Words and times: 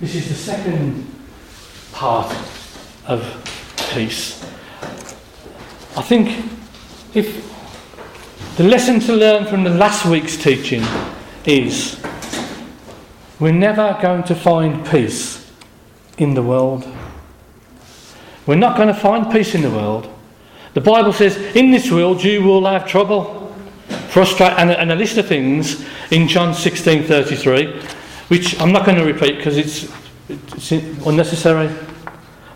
This 0.00 0.14
is 0.14 0.28
the 0.28 0.34
second 0.34 1.12
part 1.90 2.32
of 3.08 3.20
peace. 3.92 4.40
I 5.96 6.02
think 6.02 6.52
if 7.14 7.44
the 8.56 8.62
lesson 8.62 9.00
to 9.00 9.12
learn 9.12 9.46
from 9.46 9.64
the 9.64 9.70
last 9.70 10.06
week's 10.06 10.36
teaching 10.36 10.84
is 11.44 12.00
we're 13.40 13.50
never 13.50 13.98
going 14.00 14.22
to 14.24 14.36
find 14.36 14.86
peace 14.86 15.50
in 16.16 16.34
the 16.34 16.44
world. 16.44 16.86
We're 18.46 18.54
not 18.54 18.76
going 18.76 18.88
to 18.88 18.94
find 18.94 19.32
peace 19.32 19.56
in 19.56 19.62
the 19.62 19.70
world. 19.70 20.08
The 20.74 20.80
Bible 20.80 21.12
says, 21.12 21.36
in 21.56 21.72
this 21.72 21.90
world 21.90 22.22
you 22.22 22.44
will 22.44 22.64
have 22.66 22.86
trouble, 22.86 23.52
frustrate, 24.10 24.52
and 24.52 24.70
a, 24.70 24.78
and 24.78 24.92
a 24.92 24.94
list 24.94 25.18
of 25.18 25.26
things 25.26 25.84
in 26.12 26.28
John 26.28 26.54
16 26.54 27.02
33, 27.02 27.97
which 28.28 28.60
I'm 28.60 28.72
not 28.72 28.86
going 28.86 28.98
to 28.98 29.04
repeat 29.04 29.36
because 29.36 29.56
it's, 29.56 29.90
it's 30.28 30.72
unnecessary. 31.06 31.74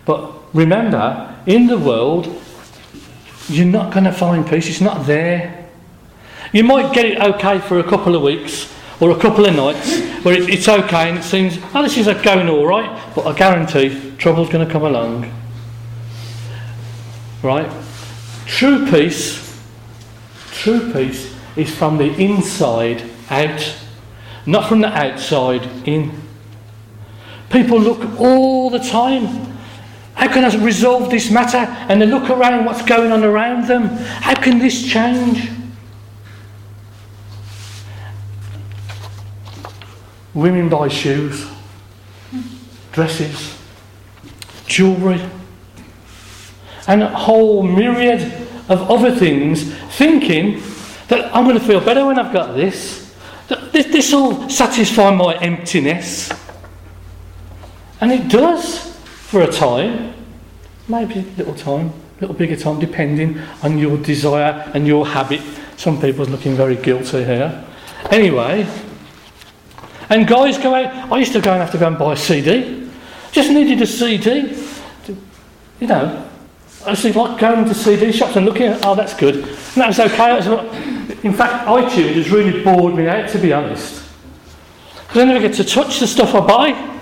But 0.05 0.33
remember, 0.53 1.35
in 1.45 1.67
the 1.67 1.77
world, 1.77 2.41
you're 3.49 3.65
not 3.65 3.93
going 3.93 4.05
to 4.05 4.11
find 4.11 4.47
peace, 4.47 4.69
it's 4.69 4.81
not 4.81 5.05
there. 5.05 5.69
You 6.51 6.63
might 6.63 6.93
get 6.93 7.05
it 7.05 7.19
okay 7.19 7.59
for 7.59 7.79
a 7.79 7.83
couple 7.83 8.15
of 8.15 8.21
weeks 8.21 8.71
or 8.99 9.11
a 9.11 9.19
couple 9.19 9.45
of 9.45 9.55
nights 9.55 9.99
where 10.23 10.35
it, 10.35 10.49
it's 10.49 10.67
okay 10.67 11.09
and 11.09 11.17
it 11.17 11.23
seems, 11.23 11.57
oh, 11.73 11.81
this 11.81 11.97
is 11.97 12.05
going 12.21 12.47
all 12.47 12.65
right, 12.65 13.13
but 13.15 13.25
I 13.25 13.35
guarantee 13.37 14.13
trouble's 14.17 14.49
going 14.49 14.65
to 14.65 14.71
come 14.71 14.83
along. 14.83 15.31
Right? 17.41 17.69
True 18.45 18.89
peace, 18.89 19.61
true 20.51 20.93
peace 20.93 21.33
is 21.55 21.75
from 21.75 21.97
the 21.97 22.13
inside 22.15 23.03
out, 23.29 23.75
not 24.45 24.67
from 24.67 24.81
the 24.81 24.87
outside 24.87 25.65
in. 25.87 26.11
People 27.49 27.79
look 27.79 28.19
all 28.19 28.69
the 28.69 28.79
time 28.79 29.53
how 30.15 30.31
can 30.31 30.45
I 30.45 30.63
resolve 30.63 31.09
this 31.09 31.31
matter? 31.31 31.57
And 31.57 32.01
they 32.01 32.05
look 32.05 32.29
around 32.29 32.65
what's 32.65 32.83
going 32.83 33.11
on 33.11 33.23
around 33.23 33.67
them. 33.67 33.87
How 33.87 34.35
can 34.35 34.59
this 34.59 34.87
change? 34.87 35.49
Women 40.33 40.69
buy 40.69 40.87
shoes, 40.87 41.47
dresses, 42.91 43.57
jewellery, 44.65 45.21
and 46.87 47.03
a 47.03 47.09
whole 47.09 47.61
myriad 47.63 48.21
of 48.69 48.89
other 48.89 49.11
things, 49.13 49.73
thinking 49.95 50.61
that 51.07 51.35
I'm 51.35 51.43
going 51.43 51.59
to 51.59 51.65
feel 51.65 51.81
better 51.81 52.05
when 52.05 52.17
I've 52.17 52.33
got 52.33 52.55
this. 52.55 53.02
This 53.73 54.13
will 54.13 54.49
satisfy 54.49 55.13
my 55.15 55.35
emptiness. 55.39 56.31
And 57.99 58.11
it 58.11 58.29
does 58.29 58.95
for 59.27 59.41
a 59.41 59.51
time, 59.51 60.13
maybe 60.87 61.19
a 61.19 61.37
little 61.37 61.55
time, 61.55 61.87
a 61.87 62.21
little 62.21 62.35
bigger 62.35 62.55
time, 62.55 62.79
depending 62.79 63.39
on 63.63 63.79
your 63.79 63.97
desire 63.97 64.71
and 64.75 64.85
your 64.85 65.07
habit. 65.07 65.41
Some 65.75 65.99
people 65.99 66.23
are 66.27 66.29
looking 66.29 66.55
very 66.55 66.75
guilty 66.75 67.23
here. 67.23 67.65
Anyway, 68.11 68.67
and 70.09 70.27
guys 70.27 70.59
go 70.59 70.75
out. 70.75 71.11
I 71.11 71.17
used 71.17 71.33
to 71.33 71.41
go 71.41 71.53
and 71.53 71.61
have 71.61 71.71
to 71.71 71.79
go 71.79 71.87
and 71.87 71.97
buy 71.97 72.13
a 72.13 72.15
CD. 72.15 72.89
Just 73.31 73.49
needed 73.49 73.81
a 73.81 73.87
CD. 73.87 74.55
To, 75.05 75.17
you 75.79 75.87
know, 75.87 76.29
I 76.85 76.91
used 76.91 77.01
to 77.01 77.19
like 77.19 77.39
going 77.39 77.65
to 77.65 77.73
CD 77.73 78.11
shops 78.11 78.35
and 78.35 78.45
looking 78.45 78.67
at, 78.67 78.85
oh, 78.85 78.93
that's 78.93 79.15
good. 79.15 79.37
And 79.37 79.75
that 79.77 79.87
was 79.87 79.99
okay. 79.99 80.35
Was, 80.35 80.92
in 81.23 81.33
fact, 81.33 81.67
iTunes 81.67 82.13
has 82.15 82.29
really 82.31 82.63
bored 82.63 82.95
me 82.95 83.07
out, 83.07 83.29
to 83.29 83.39
be 83.39 83.53
honest. 83.53 84.03
Because 85.07 85.21
I 85.21 85.25
never 85.25 85.39
get 85.39 85.55
to 85.55 85.63
touch 85.63 85.99
the 85.99 86.07
stuff 86.07 86.33
I 86.33 86.39
buy. 86.39 86.93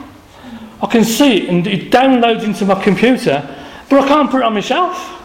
I 0.81 0.88
can 0.88 1.03
see 1.03 1.44
it 1.44 1.49
and 1.49 1.66
it 1.67 1.91
downloads 1.91 2.44
into 2.44 2.66
my 2.66 2.81
computer, 2.83 3.47
but 3.89 4.03
I 4.03 4.07
can't 4.07 4.29
put 4.29 4.41
it 4.41 4.44
on 4.44 4.53
my 4.53 4.61
shelf. 4.61 5.17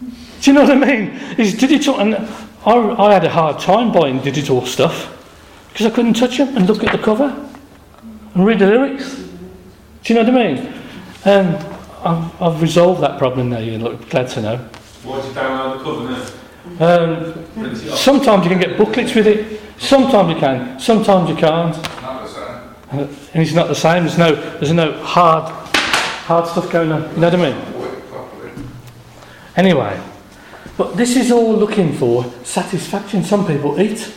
Do 0.00 0.50
you 0.50 0.54
know 0.54 0.62
what 0.62 0.72
I 0.72 0.74
mean? 0.74 1.10
It's 1.38 1.56
digital, 1.56 2.00
and 2.00 2.16
I, 2.66 2.74
I 2.74 3.12
had 3.12 3.24
a 3.24 3.30
hard 3.30 3.60
time 3.60 3.92
buying 3.92 4.20
digital 4.20 4.64
stuff 4.66 5.08
because 5.72 5.86
I 5.86 5.90
couldn't 5.90 6.14
touch 6.14 6.38
them 6.38 6.56
and 6.56 6.66
look 6.66 6.82
at 6.82 6.92
the 6.92 6.98
cover 6.98 7.48
and 8.34 8.44
read 8.46 8.58
the 8.58 8.66
lyrics. 8.66 9.14
Do 9.14 10.12
you 10.12 10.14
know 10.14 10.30
what 10.30 10.40
I 10.40 10.52
mean? 10.52 10.72
Um, 11.24 11.54
I've, 12.04 12.42
I've 12.42 12.62
resolved 12.62 13.00
that 13.02 13.18
problem 13.18 13.50
now. 13.50 13.58
You're 13.58 13.94
glad 13.94 14.28
to 14.30 14.42
know. 14.42 14.56
Why 15.04 15.20
did 15.20 15.26
you 15.26 15.32
download 15.32 15.78
the 15.78 15.84
cover 15.84 16.10
now? 16.10 16.41
Um, 16.78 17.44
sometimes 17.76 18.44
you 18.44 18.50
can 18.50 18.60
get 18.60 18.78
booklets 18.78 19.14
with 19.14 19.26
it. 19.26 19.60
Sometimes 19.78 20.32
you 20.32 20.36
can. 20.36 20.78
Sometimes 20.78 21.28
you 21.28 21.36
can't. 21.36 21.76
And 22.92 23.42
it's 23.42 23.52
not 23.52 23.68
the 23.68 23.74
same. 23.74 24.04
There's 24.04 24.18
no, 24.18 24.34
there's 24.34 24.72
no 24.72 24.92
hard, 25.02 25.50
hard 26.24 26.46
stuff 26.46 26.70
going 26.70 26.92
on. 26.92 27.02
You 27.14 27.20
know 27.20 27.30
what 27.30 27.40
I 27.40 27.52
mean? 27.52 27.72
Anyway, 29.56 30.00
but 30.76 30.96
this 30.96 31.16
is 31.16 31.30
all 31.30 31.54
looking 31.54 31.92
for 31.92 32.24
satisfaction. 32.44 33.24
Some 33.24 33.46
people 33.46 33.80
eat. 33.80 34.12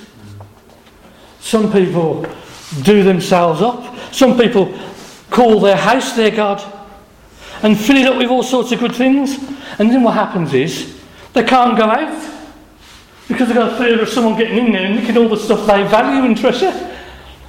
Some 1.39 1.71
people 1.71 2.25
do 2.83 3.03
themselves 3.03 3.61
up. 3.61 3.95
Some 4.13 4.37
people 4.37 4.77
call 5.29 5.59
their 5.59 5.75
house 5.75 6.13
their 6.13 6.31
God 6.31 6.63
and 7.63 7.79
fill 7.79 7.97
it 7.97 8.05
up 8.05 8.17
with 8.17 8.29
all 8.29 8.43
sorts 8.43 8.71
of 8.71 8.79
good 8.79 8.95
things. 8.95 9.37
And 9.79 9.89
then 9.89 10.03
what 10.03 10.13
happens 10.13 10.53
is 10.53 11.01
they 11.33 11.43
can't 11.43 11.77
go 11.77 11.85
out 11.85 12.34
because 13.27 13.47
they've 13.47 13.57
got 13.57 13.73
a 13.73 13.77
fear 13.77 14.01
of 14.01 14.09
someone 14.09 14.37
getting 14.37 14.57
in 14.57 14.71
there 14.71 14.85
and 14.85 14.95
nicking 14.95 15.17
all 15.17 15.29
the 15.29 15.37
stuff 15.37 15.65
they 15.65 15.83
value 15.87 16.23
and 16.23 16.37
treasure. 16.37 16.97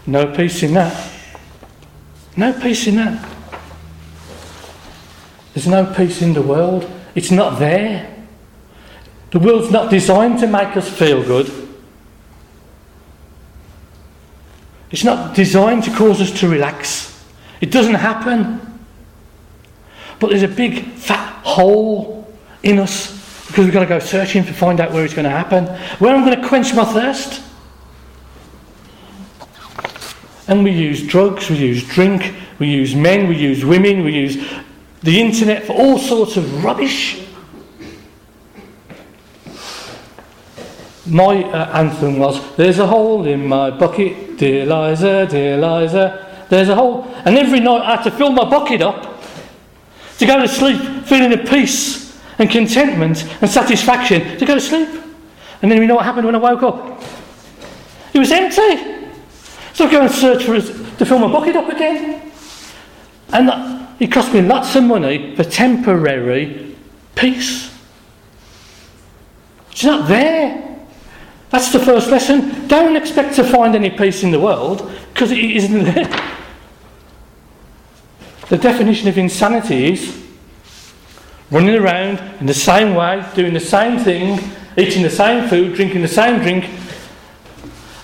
No 0.07 0.33
peace 0.35 0.63
in 0.63 0.75
that. 0.75 1.13
No 2.37 2.53
peace 2.53 2.87
in 2.87 2.97
that. 2.97 3.33
There's 5.55 5.67
no 5.67 5.93
peace 5.95 6.23
in 6.23 6.35
the 6.35 6.43
world. 6.43 6.91
It's 7.15 7.31
not 7.31 7.59
there. 7.59 8.15
The 9.31 9.39
world's 9.39 9.71
not 9.71 9.91
designed 9.91 10.39
to 10.41 10.47
make 10.47 10.77
us 10.77 10.89
feel 10.89 11.23
good. 11.23 11.51
It's 14.91 15.05
not 15.05 15.35
designed 15.35 15.85
to 15.85 15.95
cause 15.95 16.21
us 16.21 16.31
to 16.41 16.49
relax. 16.49 17.25
It 17.61 17.71
doesn't 17.71 17.95
happen. 17.95 18.61
But 20.21 20.31
there's 20.31 20.43
a 20.43 20.49
big 20.49 20.85
fat 20.93 21.43
hole 21.45 22.33
in 22.63 22.79
us 22.79 23.17
because 23.47 23.65
we've 23.65 23.73
got 23.73 23.81
to 23.81 23.87
go 23.87 23.99
searching 23.99 24.45
to 24.45 24.53
find 24.53 24.81
out 24.81 24.93
where 24.93 25.05
it's 25.05 25.15
going 25.15 25.25
to 25.25 25.31
happen. 25.31 25.67
Where 25.99 26.15
I'm 26.15 26.25
going 26.25 26.41
to 26.41 26.49
quench 26.49 26.75
my 26.75 26.85
thirst. 26.85 27.43
And 30.49 30.63
we 30.63 30.71
use 30.71 31.07
drugs, 31.07 31.51
we 31.51 31.57
use 31.57 31.87
drink, 31.89 32.35
we 32.59 32.69
use 32.69 32.95
men, 32.95 33.29
we 33.29 33.37
use 33.37 33.65
women, 33.65 34.05
we 34.05 34.15
use 34.15 34.37
the 35.03 35.21
internet 35.21 35.65
for 35.65 35.73
all 35.73 35.99
sorts 35.99 36.37
of 36.37 36.65
rubbish. 36.65 37.23
My 41.07 41.45
uh, 41.45 41.79
anthem 41.79 42.19
was 42.19 42.57
There's 42.57 42.81
a 42.81 42.87
hole 42.87 43.27
in 43.27 43.47
my 43.47 43.71
bucket, 43.71 44.39
dear 44.39 44.67
Liza, 44.67 45.27
dear 45.31 45.57
Liza. 45.57 46.47
There's 46.49 46.69
a 46.69 46.75
hole. 46.75 47.05
And 47.25 47.37
every 47.39 47.61
night 47.61 47.83
I 47.83 47.97
had 47.97 48.03
to 48.05 48.11
fill 48.11 48.31
my 48.31 48.49
bucket 48.49 48.83
up 48.83 49.23
to 50.19 50.27
go 50.27 50.41
to 50.41 50.49
sleep 50.49 51.05
feeling 51.07 51.33
at 51.33 51.49
peace 51.49 52.06
and 52.39 52.51
contentment 52.51 53.25
and 53.41 53.51
satisfaction 53.51 54.39
to 54.39 54.45
go 54.45 54.55
to 54.55 54.61
sleep. 54.61 54.89
And 55.63 55.71
then 55.71 55.81
you 55.81 55.87
know 55.87 55.95
what 55.95 56.05
happened 56.05 56.27
when 56.27 56.35
I 56.35 56.39
woke 56.39 56.63
up? 56.63 57.03
It 58.13 58.19
was 58.19 58.31
empty. 58.31 58.97
So 59.73 59.87
I 59.87 59.91
go 59.91 60.03
and 60.03 60.11
search 60.11 60.45
for 60.45 60.61
to 60.61 61.05
fill 61.05 61.19
my 61.19 61.31
bucket 61.31 61.57
up 61.57 61.69
again. 61.69 62.33
And 63.33 63.87
it 64.01 64.13
cost 64.13 64.33
me 64.33 64.43
lots 64.43 64.77
of 64.77 64.85
money 64.85 65.35
for 65.37 65.45
temporary 65.45 66.77
peace. 67.15 67.75
It's 69.71 69.85
not 69.85 70.09
there. 70.09 70.79
That's 71.51 71.73
the 71.73 71.79
first 71.79 72.11
lesson. 72.11 72.67
Don't 72.69 72.97
expect 72.97 73.37
to 73.37 73.45
find 73.45 73.75
any 73.75 73.91
peace 73.91 74.23
in 74.23 74.31
the 74.31 74.41
world 74.41 74.91
because 75.13 75.31
it 75.31 75.39
isn't 75.39 75.85
there. 75.85 76.09
The 78.49 78.59
definition 78.59 79.09
of 79.09 79.19
insanity 79.19 79.93
is 79.93 80.26
running 81.51 81.77
around 81.77 82.19
in 82.41 82.47
the 82.47 82.55
same 82.55 82.95
way, 82.95 83.25
doing 83.35 83.55
the 83.55 83.61
same 83.61 83.99
thing, 83.99 84.39
eating 84.77 85.03
the 85.03 85.11
same 85.11 85.49
food, 85.49 85.75
drinking 85.75 86.03
the 86.03 86.09
same 86.09 86.41
drink, 86.41 86.69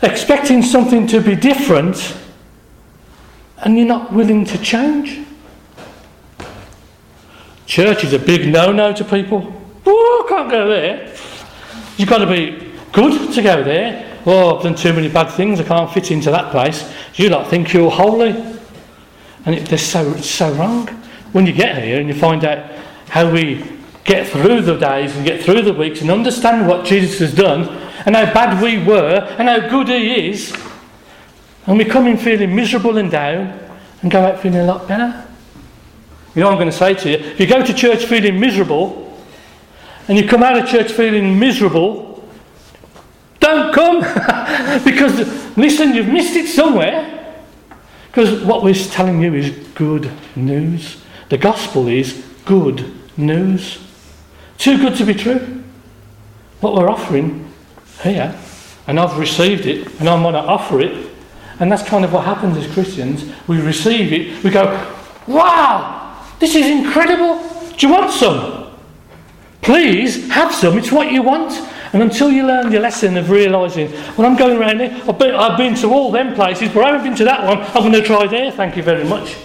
expecting 0.03 0.63
something 0.63 1.07
to 1.07 1.21
be 1.21 1.35
different, 1.35 2.17
and 3.59 3.77
you're 3.77 3.87
not 3.87 4.13
willing 4.13 4.45
to 4.45 4.59
change. 4.59 5.27
Church 7.67 8.05
is 8.05 8.13
a 8.13 8.19
big 8.19 8.53
no 8.53 8.73
no 8.73 8.93
to 8.93 9.05
people. 9.05 9.53
Oh, 9.87 10.25
I 10.27 10.29
can't 10.29 10.51
go 10.51 10.69
there. 10.69 11.15
You've 11.97 12.09
got 12.09 12.19
to 12.19 12.27
be 12.27 12.73
good 12.93 13.33
to 13.33 13.43
go 13.43 13.63
there. 13.63 14.21
Oh, 14.25 14.57
I've 14.57 14.63
done 14.63 14.75
too 14.75 14.93
many 14.93 15.09
bad 15.09 15.31
things, 15.31 15.59
I 15.59 15.65
can't 15.65 15.91
fit 15.91 16.11
into 16.11 16.31
that 16.31 16.53
place. 16.53 16.93
You 17.15 17.29
lot 17.29 17.49
think 17.49 17.73
you're 17.73 17.91
holy. 17.91 18.31
And 19.45 19.55
it, 19.57 19.69
they're 19.69 19.79
so, 19.79 20.15
so 20.17 20.53
wrong. 20.55 20.87
When 21.33 21.47
you 21.47 21.53
get 21.53 21.83
here 21.83 21.99
and 21.99 22.09
you 22.09 22.15
find 22.15 22.45
out 22.45 22.71
how 23.13 23.31
we 23.31 23.63
get 24.05 24.27
through 24.27 24.63
the 24.63 24.75
days 24.75 25.15
and 25.15 25.27
get 25.27 25.45
through 25.45 25.61
the 25.61 25.75
weeks 25.75 26.01
and 26.01 26.11
understand 26.11 26.67
what 26.67 26.87
Jesus 26.87 27.19
has 27.19 27.35
done 27.35 27.69
and 28.07 28.17
how 28.17 28.25
bad 28.33 28.63
we 28.63 28.83
were 28.83 29.19
and 29.39 29.51
how 29.51 29.69
good 29.69 29.89
He 29.89 30.31
is, 30.31 30.57
and 31.67 31.77
we 31.77 31.85
come 31.85 32.07
in 32.07 32.17
feeling 32.17 32.57
miserable 32.57 32.97
and 32.97 33.11
down, 33.11 33.61
and 34.01 34.11
go 34.11 34.25
out 34.25 34.41
feeling 34.41 34.61
a 34.61 34.65
lot 34.65 34.89
better. 34.89 35.29
You 36.35 36.41
know 36.41 36.47
what 36.47 36.53
I'm 36.55 36.59
going 36.59 36.71
to 36.71 36.77
say 36.77 36.95
to 36.95 37.11
you? 37.11 37.17
If 37.17 37.39
you 37.39 37.47
go 37.47 37.63
to 37.63 37.75
church 37.75 38.07
feeling 38.07 38.41
miserable 38.41 39.15
and 40.09 40.17
you 40.17 40.27
come 40.27 40.43
out 40.43 40.57
of 40.57 40.67
church 40.67 40.91
feeling 40.91 41.39
miserable, 41.39 42.27
don't 43.41 43.75
come 43.75 44.01
because 44.85 45.19
listen, 45.59 45.93
you've 45.93 46.09
missed 46.09 46.35
it 46.35 46.49
somewhere. 46.49 47.45
Because 48.07 48.43
what 48.43 48.63
we're 48.63 48.73
telling 48.73 49.21
you 49.21 49.35
is 49.35 49.51
good 49.75 50.11
news. 50.35 50.97
The 51.29 51.37
gospel 51.37 51.89
is 51.89 52.25
good 52.47 53.02
news. 53.17 53.79
Too 54.59 54.79
good 54.79 54.97
to 54.97 55.05
be 55.05 55.15
true. 55.15 55.63
What 56.61 56.75
we're 56.75 56.89
offering 56.89 57.53
here, 58.03 58.39
and 58.87 58.99
I've 58.99 59.19
received 59.19 59.67
it, 59.67 59.89
and 60.01 60.09
I'm 60.09 60.23
going 60.23 60.35
to 60.35 60.41
offer 60.41 60.81
it, 60.81 61.11
and 61.59 61.71
that's 61.71 61.83
kind 61.83 62.05
of 62.05 62.13
what 62.13 62.25
happens 62.25 62.57
as 62.57 62.73
Christians. 62.73 63.25
We 63.47 63.61
receive 63.61 64.13
it, 64.13 64.43
we 64.45 64.51
go, 64.51 64.65
wow, 65.27 66.25
this 66.39 66.55
is 66.55 66.67
incredible. 66.67 67.43
Do 67.77 67.87
you 67.87 67.93
want 67.93 68.11
some? 68.13 68.77
Please 69.61 70.29
have 70.31 70.55
some, 70.55 70.79
it's 70.79 70.93
what 70.93 71.13
you 71.13 71.23
want. 71.23 71.53
And 71.93 72.03
until 72.03 72.31
you 72.31 72.47
learn 72.47 72.73
your 72.73 72.81
lesson 72.81 73.17
of 73.17 73.29
realising, 73.29 73.93
well, 74.17 74.27
I'm 74.27 74.37
going 74.37 74.57
around 74.57 74.81
here, 74.81 75.03
I've 75.07 75.19
been, 75.19 75.35
I've 75.35 75.59
been 75.59 75.75
to 75.77 75.93
all 75.93 76.11
them 76.11 76.35
places, 76.35 76.71
but 76.73 76.85
I 76.85 76.91
haven't 76.91 77.05
been 77.05 77.17
to 77.17 77.25
that 77.25 77.47
one, 77.47 77.59
I'm 77.61 77.83
going 77.83 77.93
to 77.93 78.03
try 78.03 78.27
there, 78.27 78.51
thank 78.51 78.77
you 78.77 78.83
very 78.83 79.05
much. 79.05 79.37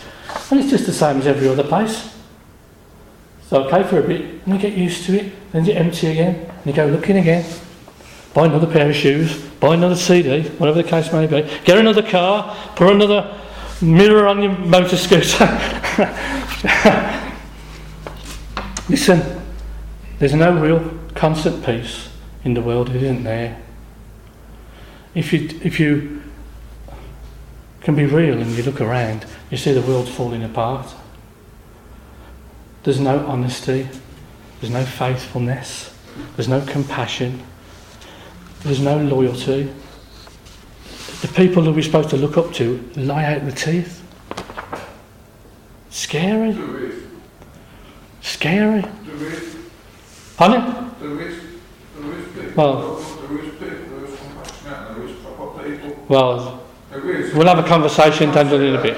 And 0.49 0.59
it's 0.59 0.69
just 0.69 0.85
the 0.85 0.93
same 0.93 1.17
as 1.17 1.27
every 1.27 1.47
other 1.49 1.63
place. 1.63 2.16
It's 3.47 3.53
okay 3.53 3.81
for 3.83 3.97
a 3.99 4.03
bit, 4.03 4.43
and 4.45 4.55
you 4.55 4.59
get 4.59 4.73
used 4.73 5.05
to 5.05 5.17
it, 5.17 5.31
then 5.53 5.63
you 5.63 5.71
empty 5.71 6.07
again, 6.07 6.35
and 6.35 6.65
you 6.65 6.73
go 6.73 6.85
looking 6.85 7.15
again. 7.15 7.45
Buy 8.33 8.47
another 8.47 8.67
pair 8.67 8.89
of 8.89 8.95
shoes, 8.95 9.41
buy 9.61 9.75
another 9.75 9.95
CD, 9.95 10.49
whatever 10.57 10.83
the 10.83 10.89
case 10.89 11.13
may 11.13 11.27
be. 11.27 11.49
Get 11.63 11.77
another 11.77 12.03
car, 12.03 12.53
put 12.75 12.91
another 12.91 13.39
mirror 13.81 14.27
on 14.27 14.43
your 14.43 14.51
motor 14.51 14.97
scooter. 14.97 15.45
Listen, 18.89 19.41
there's 20.19 20.33
no 20.33 20.61
real 20.61 20.99
constant 21.15 21.65
peace 21.65 22.09
in 22.43 22.53
the 22.53 22.61
world, 22.61 22.89
it 22.89 23.01
isn't 23.01 23.23
there. 23.23 23.61
If 25.15 25.31
you, 25.31 25.57
if 25.63 25.79
you 25.79 26.21
can 27.79 27.95
be 27.95 28.05
real 28.05 28.41
and 28.41 28.51
you 28.51 28.63
look 28.63 28.81
around, 28.81 29.25
you 29.49 29.55
see 29.55 29.71
the 29.71 29.81
world's 29.83 30.09
falling 30.09 30.43
apart. 30.43 30.93
There's 32.83 32.99
no 32.99 33.25
honesty, 33.25 33.87
there's 34.61 34.71
no 34.71 34.85
faithfulness, 34.85 35.93
there's 36.35 36.47
no 36.47 36.61
compassion, 36.61 37.43
there's 38.61 38.79
no 38.79 38.97
loyalty. 38.97 39.73
The 41.21 41.27
people 41.29 41.63
that 41.63 41.73
we're 41.73 41.81
supposed 41.81 42.09
to 42.11 42.17
look 42.17 42.37
up 42.37 42.53
to 42.53 42.79
lie 42.95 43.25
out 43.25 43.45
the 43.45 43.51
teeth. 43.51 44.03
Scary. 45.89 46.55
Scary. 48.21 48.85
Pardon? 50.37 50.87
Well, 52.55 53.03
well, 56.07 56.63
we'll 56.91 57.47
have 57.47 57.59
a 57.59 57.67
conversation 57.67 58.31
down 58.31 58.47
in 58.53 58.75
a 58.75 58.81
bit. 58.81 58.97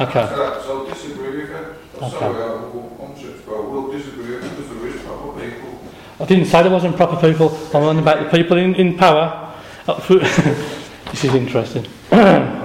Okay. 0.00 0.26
So 0.64 0.86
disagree 0.88 1.42
with 1.42 1.48
you. 1.48 1.56
Okay. 1.96 2.10
Sorry, 2.10 2.42
I 2.42 2.46
will, 2.54 2.96
I'm 3.02 3.20
sure, 3.20 3.32
but 3.46 3.70
we'll 3.70 3.90
disagree 3.90 4.34
with 4.36 4.44
you 4.44 4.50
because 4.50 4.68
there 4.68 4.86
is 4.88 5.02
proper 5.02 5.40
people. 5.40 5.80
I 6.20 6.24
didn't 6.24 6.46
say 6.46 6.62
there 6.62 6.72
wasn't 6.72 6.96
proper 6.96 7.16
people. 7.16 7.56
I'm 7.72 7.84
on 7.84 7.98
about 7.98 8.24
the 8.24 8.36
people 8.36 8.56
in, 8.56 8.74
in 8.74 8.96
power. 8.96 9.54
Uh, 9.86 9.94
this 10.08 11.24
is 11.24 11.34
interesting. 11.34 11.86
Right. 12.10 12.54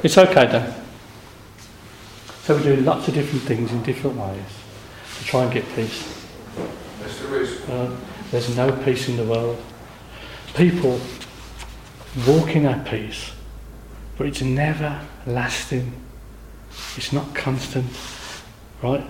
It's 0.00 0.16
okay 0.16 0.46
then. 0.46 0.74
So 2.44 2.54
we're 2.54 2.62
doing 2.62 2.84
lots 2.84 3.08
of 3.08 3.14
different 3.14 3.42
things 3.42 3.72
in 3.72 3.82
different 3.82 4.16
ways 4.16 4.44
to 5.18 5.24
try 5.24 5.42
and 5.42 5.52
get 5.52 5.64
peace. 5.74 6.24
Yes, 7.00 7.18
there 7.18 7.42
is. 7.42 7.68
Uh, 7.68 7.96
there's 8.30 8.56
no 8.56 8.70
peace 8.84 9.08
in 9.08 9.16
the 9.16 9.24
world. 9.24 9.60
People 10.54 11.00
walk 12.28 12.54
in 12.54 12.64
at 12.64 12.86
peace, 12.86 13.32
but 14.16 14.28
it's 14.28 14.40
never 14.40 15.00
lasting. 15.26 15.92
It's 16.96 17.12
not 17.12 17.34
constant, 17.34 17.90
right? 18.82 19.04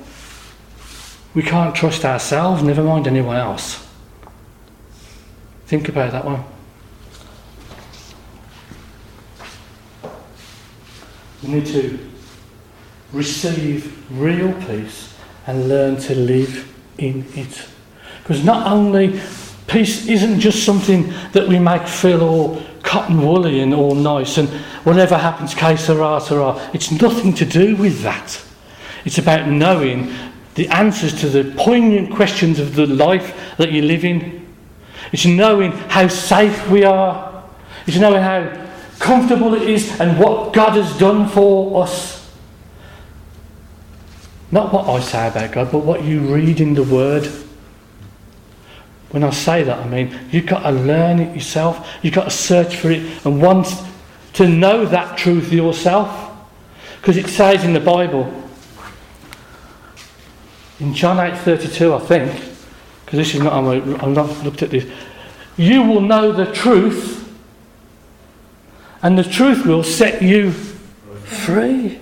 We 1.38 1.44
can't 1.44 1.72
trust 1.72 2.04
ourselves, 2.04 2.64
never 2.64 2.82
mind 2.82 3.06
anyone 3.06 3.36
else. 3.36 3.86
Think 5.66 5.88
about 5.88 6.10
that 6.10 6.24
one. 6.24 6.42
We 11.44 11.50
need 11.50 11.66
to 11.66 11.96
receive 13.12 14.04
real 14.10 14.52
peace 14.64 15.14
and 15.46 15.68
learn 15.68 15.98
to 15.98 16.16
live 16.16 16.74
in 16.98 17.24
it. 17.36 17.68
Because 18.24 18.42
not 18.42 18.66
only 18.66 19.20
peace 19.68 20.08
isn't 20.08 20.40
just 20.40 20.64
something 20.64 21.14
that 21.34 21.46
we 21.46 21.60
make 21.60 21.86
feel 21.86 22.24
all 22.24 22.60
cotton 22.82 23.22
woolly 23.22 23.60
and 23.60 23.72
all 23.72 23.94
nice 23.94 24.38
and 24.38 24.48
whatever 24.82 25.16
happens, 25.16 25.54
case 25.54 25.84
sera, 25.84 26.20
sera. 26.20 26.68
It's 26.74 26.90
nothing 26.90 27.32
to 27.34 27.44
do 27.44 27.76
with 27.76 28.02
that. 28.02 28.42
It's 29.04 29.18
about 29.18 29.46
knowing 29.48 30.12
the 30.58 30.68
answers 30.70 31.20
to 31.20 31.28
the 31.28 31.54
poignant 31.56 32.12
questions 32.12 32.58
of 32.58 32.74
the 32.74 32.84
life 32.84 33.54
that 33.58 33.70
you 33.70 33.80
live 33.80 34.04
in. 34.04 34.44
It's 35.12 35.24
knowing 35.24 35.70
how 35.70 36.08
safe 36.08 36.68
we 36.68 36.82
are. 36.82 37.44
It's 37.86 37.96
knowing 37.96 38.20
how 38.20 38.68
comfortable 38.98 39.54
it 39.54 39.62
is 39.62 40.00
and 40.00 40.18
what 40.18 40.52
God 40.52 40.72
has 40.72 40.98
done 40.98 41.28
for 41.28 41.84
us. 41.84 42.28
Not 44.50 44.72
what 44.72 44.88
I 44.88 44.98
say 44.98 45.28
about 45.28 45.52
God, 45.52 45.70
but 45.70 45.84
what 45.84 46.02
you 46.02 46.34
read 46.34 46.60
in 46.60 46.74
the 46.74 46.82
Word. 46.82 47.24
When 49.10 49.22
I 49.22 49.30
say 49.30 49.62
that, 49.62 49.78
I 49.78 49.88
mean 49.88 50.18
you've 50.32 50.46
got 50.46 50.64
to 50.64 50.72
learn 50.72 51.20
it 51.20 51.36
yourself. 51.36 51.88
You've 52.02 52.14
got 52.14 52.24
to 52.24 52.30
search 52.30 52.74
for 52.74 52.90
it 52.90 53.24
and 53.24 53.40
want 53.40 53.68
to 54.32 54.48
know 54.48 54.84
that 54.86 55.16
truth 55.16 55.52
yourself. 55.52 56.36
Because 57.00 57.16
it 57.16 57.28
says 57.28 57.62
in 57.62 57.74
the 57.74 57.80
Bible, 57.80 58.47
in 60.80 60.94
John 60.94 61.16
8:32, 61.16 61.94
I 61.94 61.98
think, 61.98 62.32
because 63.04 63.18
this 63.18 63.34
is 63.34 63.42
not 63.42 63.52
I'm 63.52 64.14
not 64.14 64.44
looked 64.44 64.62
at 64.62 64.70
this. 64.70 64.84
You 65.56 65.82
will 65.82 66.00
know 66.00 66.30
the 66.32 66.46
truth, 66.52 67.32
and 69.02 69.18
the 69.18 69.24
truth 69.24 69.66
will 69.66 69.82
set 69.82 70.22
you 70.22 70.52
free. 70.52 71.98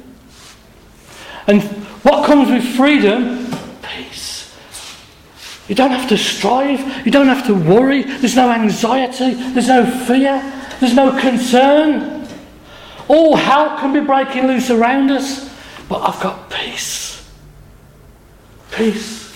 And 1.47 1.63
what 2.03 2.27
comes 2.27 2.51
with 2.51 2.65
freedom? 2.77 3.47
Peace. 3.83 4.55
You 5.69 5.75
don't 5.75 5.93
have 5.93 6.09
to 6.11 6.19
strive. 6.19 7.07
You 7.07 7.13
don't 7.13 7.29
have 7.29 7.47
to 7.47 7.55
worry. 7.55 8.03
There's 8.03 8.37
no 8.37 8.51
anxiety. 8.51 9.35
There's 9.53 9.69
no 9.69 9.87
fear. 10.07 10.43
There's 10.81 10.95
no 10.95 11.19
concern. 11.19 12.29
All 13.09 13.37
hell 13.37 13.79
can 13.79 13.93
be 13.93 14.01
breaking 14.01 14.49
loose 14.49 14.69
around 14.69 15.11
us, 15.11 15.49
but 15.89 16.01
I've 16.01 16.21
got 16.21 16.51
peace. 16.51 17.16
Peace. 18.77 19.33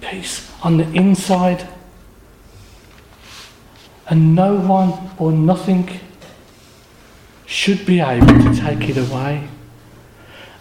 Peace 0.00 0.50
on 0.60 0.76
the 0.76 0.90
inside. 0.92 1.68
And 4.08 4.34
no 4.34 4.56
one 4.56 4.92
or 5.18 5.30
nothing 5.30 6.00
should 7.46 7.86
be 7.86 8.00
able 8.00 8.26
to 8.26 8.60
take 8.60 8.88
it 8.88 8.96
away. 8.96 9.46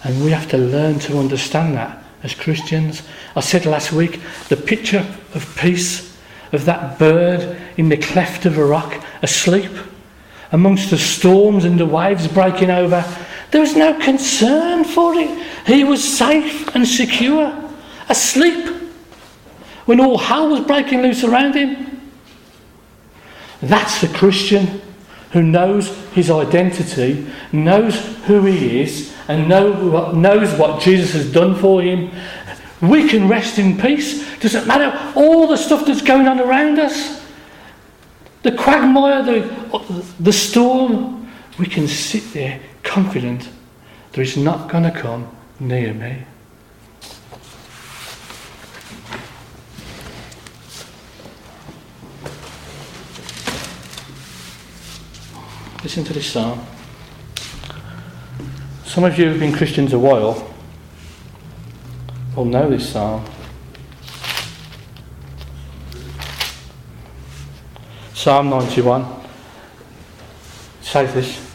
And 0.03 0.23
we 0.23 0.29
have 0.29 0.47
to 0.49 0.57
learn 0.59 0.99
to 0.99 1.17
understand 1.17 1.73
that 1.73 2.03
as 2.21 2.35
Christians. 2.35 3.01
I 3.35 3.39
said 3.39 3.65
last 3.65 3.91
week 3.91 4.19
the 4.49 4.55
picture 4.55 5.03
of 5.33 5.57
peace, 5.57 6.15
of 6.51 6.65
that 6.65 6.99
bird 6.99 7.59
in 7.75 7.89
the 7.89 7.97
cleft 7.97 8.45
of 8.45 8.59
a 8.59 8.63
rock, 8.63 9.03
asleep, 9.23 9.71
amongst 10.51 10.91
the 10.91 10.97
storms 10.99 11.65
and 11.65 11.79
the 11.79 11.87
waves 11.87 12.27
breaking 12.27 12.69
over. 12.69 13.03
There 13.51 13.61
was 13.61 13.75
no 13.75 13.99
concern 13.99 14.83
for 14.83 15.13
it. 15.15 15.45
He 15.65 15.83
was 15.83 16.03
safe 16.03 16.73
and 16.75 16.87
secure, 16.87 17.53
asleep, 18.07 18.67
when 19.85 19.99
all 19.99 20.17
hell 20.17 20.49
was 20.49 20.61
breaking 20.61 21.01
loose 21.01 21.23
around 21.23 21.55
him. 21.55 22.01
That's 23.61 24.01
the 24.01 24.07
Christian 24.07 24.81
who 25.31 25.41
knows 25.41 25.89
his 26.13 26.29
identity, 26.29 27.27
knows 27.51 27.99
who 28.25 28.45
he 28.45 28.81
is, 28.81 29.15
and 29.27 29.49
know, 29.49 30.11
knows 30.11 30.57
what 30.57 30.81
Jesus 30.81 31.13
has 31.13 31.31
done 31.31 31.55
for 31.55 31.81
him. 31.81 32.11
We 32.81 33.09
can 33.09 33.27
rest 33.27 33.59
in 33.59 33.77
peace. 33.77 34.25
Doesn't 34.39 34.67
matter 34.67 34.97
all 35.15 35.47
the 35.47 35.57
stuff 35.57 35.85
that's 35.85 36.01
going 36.01 36.27
on 36.27 36.39
around 36.39 36.79
us. 36.79 37.25
The 38.43 38.53
quagmire, 38.53 39.23
the, 39.23 40.05
the 40.19 40.31
storm, 40.31 41.29
we 41.57 41.65
can 41.65 41.87
sit 41.87 42.31
there 42.33 42.61
confident 42.89 43.47
that 44.11 44.19
is 44.19 44.35
not 44.35 44.67
going 44.67 44.83
to 44.83 44.89
come 44.89 45.29
near 45.59 45.93
me. 45.93 46.23
Listen 55.83 56.03
to 56.03 56.13
this 56.13 56.31
song. 56.31 56.65
Some 58.85 59.03
of 59.03 59.19
you 59.19 59.27
have 59.27 59.39
been 59.39 59.53
Christians 59.53 59.93
a 59.93 59.99
while 59.99 60.51
will 62.35 62.45
know 62.45 62.71
this 62.71 62.89
psalm. 62.89 63.23
Psalm 68.15 68.49
91 68.49 69.05
says 70.81 71.13
this 71.13 71.48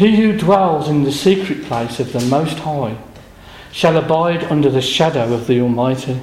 He 0.00 0.16
who 0.16 0.34
dwells 0.34 0.88
in 0.88 1.04
the 1.04 1.12
secret 1.12 1.64
place 1.64 2.00
of 2.00 2.14
the 2.14 2.20
Most 2.20 2.60
High 2.60 2.96
shall 3.70 3.98
abide 3.98 4.44
under 4.44 4.70
the 4.70 4.80
shadow 4.80 5.34
of 5.34 5.46
the 5.46 5.60
Almighty. 5.60 6.22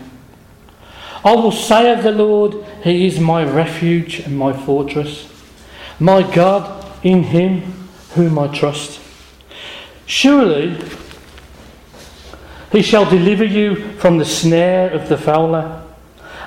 I 1.24 1.36
will 1.36 1.51
say 1.51 1.93
of 1.93 2.01
the 2.01 2.12
Lord, 2.12 2.55
He 2.84 3.05
is 3.05 3.19
my 3.19 3.43
refuge 3.43 4.22
and 4.22 4.36
my 4.36 4.51
fortress, 4.51 5.31
my 6.00 6.24
God, 6.34 6.91
in 7.03 7.22
Him 7.22 7.88
whom 8.15 8.39
I 8.39 8.48
trust. 8.48 9.00
Surely 10.07 10.75
He 12.72 12.81
shall 12.81 13.07
deliver 13.07 13.46
you 13.46 13.75
from 14.00 14.17
the 14.17 14.25
snare 14.25 14.89
of 14.89 15.07
the 15.07 15.19
fowler 15.19 15.84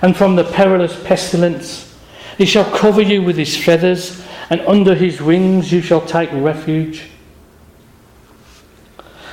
and 0.03 0.17
from 0.17 0.35
the 0.35 0.43
perilous 0.43 1.01
pestilence. 1.05 1.97
He 2.37 2.45
shall 2.45 2.69
cover 2.77 3.03
you 3.03 3.23
with 3.23 3.37
his 3.37 3.57
feathers, 3.57 4.21
and 4.51 4.61
under 4.63 4.97
his 4.97 5.23
wings 5.23 5.71
you 5.71 5.81
shall 5.81 6.05
take 6.05 6.33
refuge. 6.33 7.07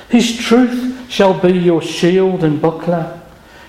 His 0.09 0.37
truth 0.37 1.09
shall 1.09 1.39
be 1.39 1.51
your 1.51 1.81
shield 1.81 2.43
and 2.43 2.61
buckler. 2.61 3.19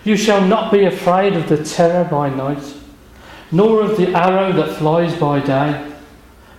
You 0.05 0.17
shall 0.17 0.41
not 0.47 0.73
be 0.73 0.85
afraid 0.85 1.35
of 1.35 1.49
the 1.49 1.63
terror 1.65 2.05
by 2.05 2.31
night, 2.31 2.63
nor 3.51 3.83
of 3.83 3.97
the 3.97 4.15
arrow 4.15 4.53
that 4.53 4.77
flies 4.77 5.15
by 5.17 5.41
day, 5.41 5.93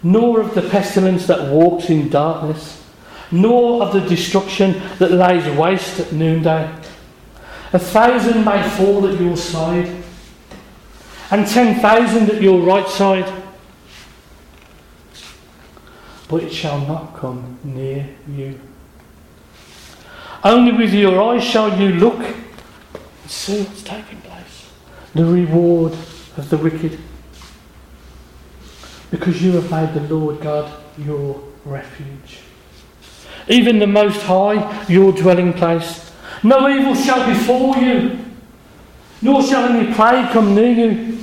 nor 0.04 0.42
of 0.42 0.54
the 0.54 0.62
pestilence 0.62 1.28
that 1.28 1.52
walks 1.52 1.90
in 1.90 2.10
darkness, 2.10 2.86
nor 3.32 3.84
of 3.84 3.94
the 3.94 4.02
destruction 4.02 4.82
that 5.00 5.12
lays 5.12 5.46
waste 5.58 6.00
at 6.00 6.12
noonday. 6.12 6.70
A 7.72 7.80
thousand 7.80 8.44
may 8.44 8.68
fall 8.70 9.08
at 9.08 9.20
your 9.20 9.38
side 9.38 10.04
and 11.32 11.48
10,000 11.48 12.30
at 12.32 12.42
your 12.42 12.62
right 12.62 12.88
side, 12.88 13.32
but 16.28 16.44
it 16.44 16.52
shall 16.52 16.86
not 16.88 17.16
come 17.16 17.60
near 17.64 18.10
you. 18.28 18.60
Only 20.44 20.72
with 20.72 20.94
your 20.94 21.22
eyes 21.22 21.44
shall 21.44 21.80
you 21.80 21.90
look 21.94 22.20
and 22.20 22.38
see 23.28 23.62
what's 23.62 23.84
taking 23.84 24.22
place. 24.22 24.70
The 25.14 25.26
reward 25.26 25.94
of 26.38 26.50
the 26.50 26.58
wicked. 26.58 27.00
Because 29.12 29.42
you 29.44 29.54
have 29.54 29.70
made 29.72 29.94
the 29.94 30.14
Lord 30.14 30.40
God 30.40 30.72
your 30.98 31.44
refuge. 31.66 32.40
Even 33.48 33.80
the 33.80 33.88
Most 33.88 34.22
High, 34.22 34.86
your 34.88 35.12
dwelling 35.12 35.54
place. 35.54 36.12
No 36.44 36.70
evil 36.70 36.96
shall 36.96 37.28
befall 37.28 37.76
you, 37.78 38.20
nor 39.22 39.44
shall 39.44 39.66
any 39.70 39.94
plague 39.94 40.32
come 40.32 40.56
near 40.56 40.72
you 40.72 41.18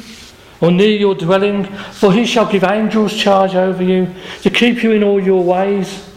or 0.61 0.71
near 0.71 0.97
your 0.97 1.15
dwelling, 1.15 1.65
for 1.93 2.13
he 2.13 2.27
shall 2.27 2.51
give 2.51 2.65
angels 2.65 3.15
charge 3.15 3.55
over 3.55 3.83
you 3.83 4.13
to 4.43 4.51
keep 4.51 4.83
you 4.83 4.93
in 4.93 5.03
all 5.05 5.23
your 5.23 5.43
ways. 5.43 6.09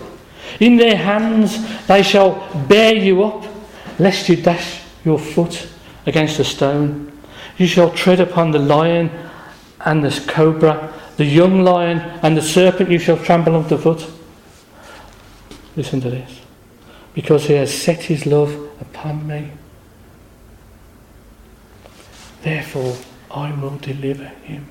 In 0.60 0.78
their 0.78 0.98
hands 0.98 1.58
they 1.88 2.04
shall 2.04 2.48
bear 2.68 2.96
you 2.96 3.24
up, 3.24 3.46
lest 3.98 4.30
you 4.30 4.36
dash 4.36 4.82
your 5.06 5.20
foot 5.20 5.68
against 6.06 6.40
a 6.40 6.44
stone. 6.44 7.12
You 7.58 7.68
shall 7.68 7.92
tread 7.92 8.20
upon 8.20 8.52
the 8.52 8.60
lion 8.60 9.12
and 9.86 10.04
the 10.04 10.24
cobra, 10.28 10.94
the 11.18 11.26
young 11.26 11.64
lion 11.64 12.00
and 12.24 12.36
the 12.36 12.42
serpent 12.42 12.90
you 12.90 13.00
shall 13.00 13.18
trample 13.18 13.56
underfoot. 13.56 14.10
Listen 15.76 16.02
to 16.02 16.10
this. 16.10 16.42
Because 17.14 17.46
he 17.46 17.54
has 17.54 17.74
set 17.74 18.04
his 18.04 18.26
love 18.26 18.54
upon 18.80 19.28
me. 19.28 19.52
Therefore, 22.42 22.96
I 23.32 23.52
will 23.52 23.78
deliver 23.78 24.26
him. 24.26 24.68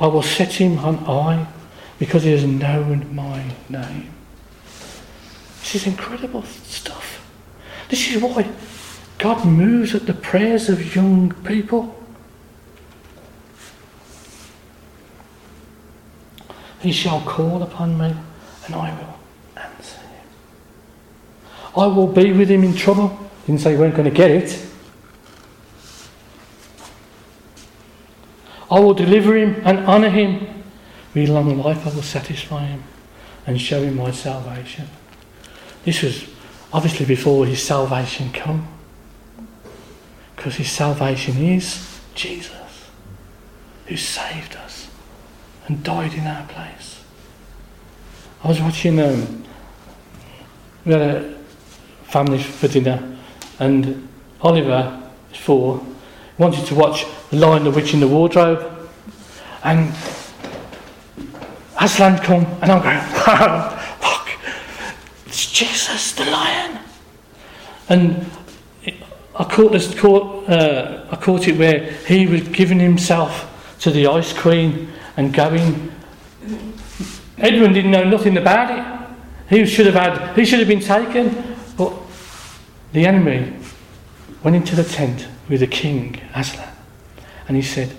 I 0.00 0.06
will 0.06 0.22
set 0.22 0.54
him 0.54 0.78
on 0.78 0.96
high 0.96 1.46
because 1.98 2.24
he 2.24 2.32
has 2.32 2.44
known 2.44 3.14
my 3.14 3.44
name. 3.68 4.10
This 5.60 5.76
is 5.76 5.86
incredible 5.86 6.42
stuff. 6.42 7.26
This 7.88 8.10
is 8.10 8.20
why 8.20 8.50
God 9.18 9.44
moves 9.44 9.94
at 9.94 10.06
the 10.06 10.14
prayers 10.14 10.68
of 10.68 10.94
young 10.94 11.32
people. 11.44 11.94
He 16.80 16.92
shall 16.92 17.20
call 17.22 17.62
upon 17.62 17.96
me 17.96 18.14
and 18.66 18.74
I 18.74 18.92
will 18.98 19.18
answer 19.56 20.00
him. 20.00 20.26
I 21.76 21.86
will 21.86 22.06
be 22.06 22.32
with 22.32 22.50
him 22.50 22.62
in 22.62 22.74
trouble. 22.74 23.18
Didn't 23.46 23.62
say 23.62 23.72
you 23.72 23.78
weren't 23.78 23.94
going 23.94 24.08
to 24.08 24.14
get 24.14 24.30
it. 24.30 24.66
I 28.70 28.80
will 28.80 28.94
deliver 28.94 29.36
him 29.36 29.62
and 29.64 29.78
honour 29.86 30.10
him. 30.10 30.63
With 31.14 31.28
long 31.28 31.56
life 31.62 31.86
I 31.86 31.94
will 31.94 32.02
satisfy 32.02 32.66
him 32.66 32.82
and 33.46 33.60
show 33.60 33.82
him 33.82 33.96
my 33.96 34.10
salvation. 34.10 34.88
This 35.84 36.02
was 36.02 36.26
obviously 36.72 37.06
before 37.06 37.46
his 37.46 37.62
salvation 37.62 38.32
come. 38.32 38.66
Because 40.34 40.56
his 40.56 40.70
salvation 40.70 41.36
is 41.36 42.00
Jesus, 42.14 42.90
who 43.86 43.96
saved 43.96 44.56
us 44.56 44.90
and 45.66 45.82
died 45.82 46.14
in 46.14 46.26
our 46.26 46.46
place. 46.48 47.02
I 48.42 48.48
was 48.48 48.60
watching, 48.60 49.00
um, 49.00 49.44
we 50.84 50.92
had 50.92 51.00
a 51.00 51.38
family 52.04 52.38
for 52.38 52.68
dinner, 52.68 53.16
and 53.58 54.06
Oliver, 54.40 55.10
four, 55.32 55.84
wanted 56.36 56.66
to 56.66 56.74
watch 56.74 57.06
The 57.30 57.36
Lion, 57.36 57.64
the 57.64 57.70
Witch, 57.70 57.94
in 57.94 58.00
the 58.00 58.08
Wardrobe. 58.08 58.90
And 59.62 59.94
Aslan 61.84 62.18
come, 62.20 62.46
and 62.62 62.72
I'm 62.72 62.82
going, 62.82 62.96
look, 64.02 64.38
it's 65.26 65.52
Jesus, 65.52 66.12
the 66.14 66.24
lion. 66.24 66.78
And 67.90 68.24
I 69.36 69.44
caught 69.44 69.72
this, 69.72 69.94
caught, 69.94 70.48
uh, 70.48 71.06
I 71.10 71.16
caught 71.16 71.46
it 71.46 71.58
where 71.58 71.92
he 72.06 72.26
was 72.26 72.48
giving 72.48 72.80
himself 72.80 73.76
to 73.80 73.90
the 73.90 74.06
ice 74.06 74.32
queen 74.32 74.88
and 75.18 75.34
going. 75.34 75.92
Edwin 77.36 77.74
didn't 77.74 77.90
know 77.90 78.04
nothing 78.04 78.38
about 78.38 78.70
it. 78.70 79.54
He 79.54 79.66
should 79.66 79.84
have 79.84 79.94
had, 79.94 80.34
he 80.38 80.46
should 80.46 80.60
have 80.60 80.68
been 80.68 80.80
taken, 80.80 81.56
but 81.76 81.92
the 82.94 83.04
enemy 83.04 83.52
went 84.42 84.56
into 84.56 84.74
the 84.74 84.84
tent 84.84 85.28
with 85.50 85.60
the 85.60 85.66
king, 85.66 86.18
Aslan. 86.34 86.66
And 87.46 87.58
he 87.58 87.62
said, 87.62 87.94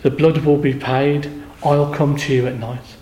The 0.00 0.10
blood 0.10 0.44
will 0.44 0.58
be 0.58 0.74
paid, 0.74 1.44
I'll 1.66 1.92
come 1.92 2.16
to 2.16 2.32
you 2.32 2.46
at 2.46 2.56
night. 2.56 2.96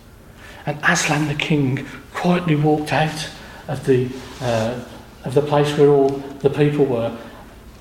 And 0.67 0.79
Aslan 0.83 1.29
the 1.29 1.35
king 1.35 1.87
quietly 2.15 2.57
walked 2.57 2.93
out 2.93 3.29
of 3.69 3.85
the, 3.85 4.09
uh, 4.41 4.83
of 5.25 5.35
the 5.35 5.43
place 5.43 5.77
where 5.77 5.89
all 5.89 6.09
the 6.09 6.51
people 6.51 6.87
were 6.87 7.17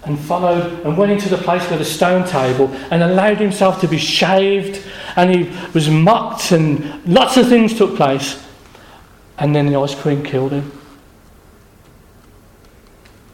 and 0.03 0.19
followed 0.19 0.85
and 0.85 0.97
went 0.97 1.11
into 1.11 1.29
the 1.29 1.37
place 1.37 1.67
where 1.69 1.79
the 1.79 1.85
stone 1.85 2.27
table 2.27 2.67
and 2.91 3.01
allowed 3.01 3.37
himself 3.37 3.79
to 3.79 3.87
be 3.87 3.97
shaved 3.97 4.85
and 5.15 5.33
he 5.33 5.57
was 5.73 5.89
mocked 5.89 6.51
and 6.51 7.05
lots 7.05 7.37
of 7.37 7.47
things 7.47 7.77
took 7.77 7.95
place. 7.95 8.43
And 9.37 9.55
then 9.55 9.67
the 9.67 9.79
ice 9.79 9.95
queen 9.95 10.23
killed 10.23 10.51
him. 10.51 10.71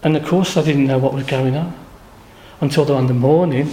And 0.03 0.15
of 0.15 0.25
course, 0.25 0.55
I 0.55 0.61
didn't 0.61 0.85
know 0.85 0.99
what 0.99 1.13
was 1.13 1.25
going 1.25 1.57
on 1.57 1.77
until 2.61 2.91
on 2.91 3.07
the 3.07 3.13
morning 3.13 3.69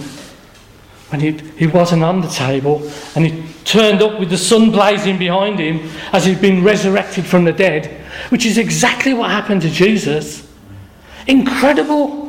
when 1.09 1.21
he, 1.21 1.31
he 1.57 1.67
wasn't 1.67 2.03
on 2.03 2.21
the 2.21 2.27
table 2.27 2.81
and 3.15 3.25
he 3.25 3.43
turned 3.63 4.01
up 4.01 4.19
with 4.19 4.29
the 4.29 4.37
sun 4.37 4.71
blazing 4.71 5.17
behind 5.17 5.59
him 5.59 5.89
as 6.11 6.25
he'd 6.25 6.41
been 6.41 6.63
resurrected 6.63 7.25
from 7.25 7.45
the 7.45 7.53
dead, 7.53 7.87
which 8.29 8.45
is 8.45 8.57
exactly 8.57 9.13
what 9.13 9.29
happened 9.29 9.61
to 9.61 9.69
Jesus. 9.69 10.47
Incredible. 11.27 12.27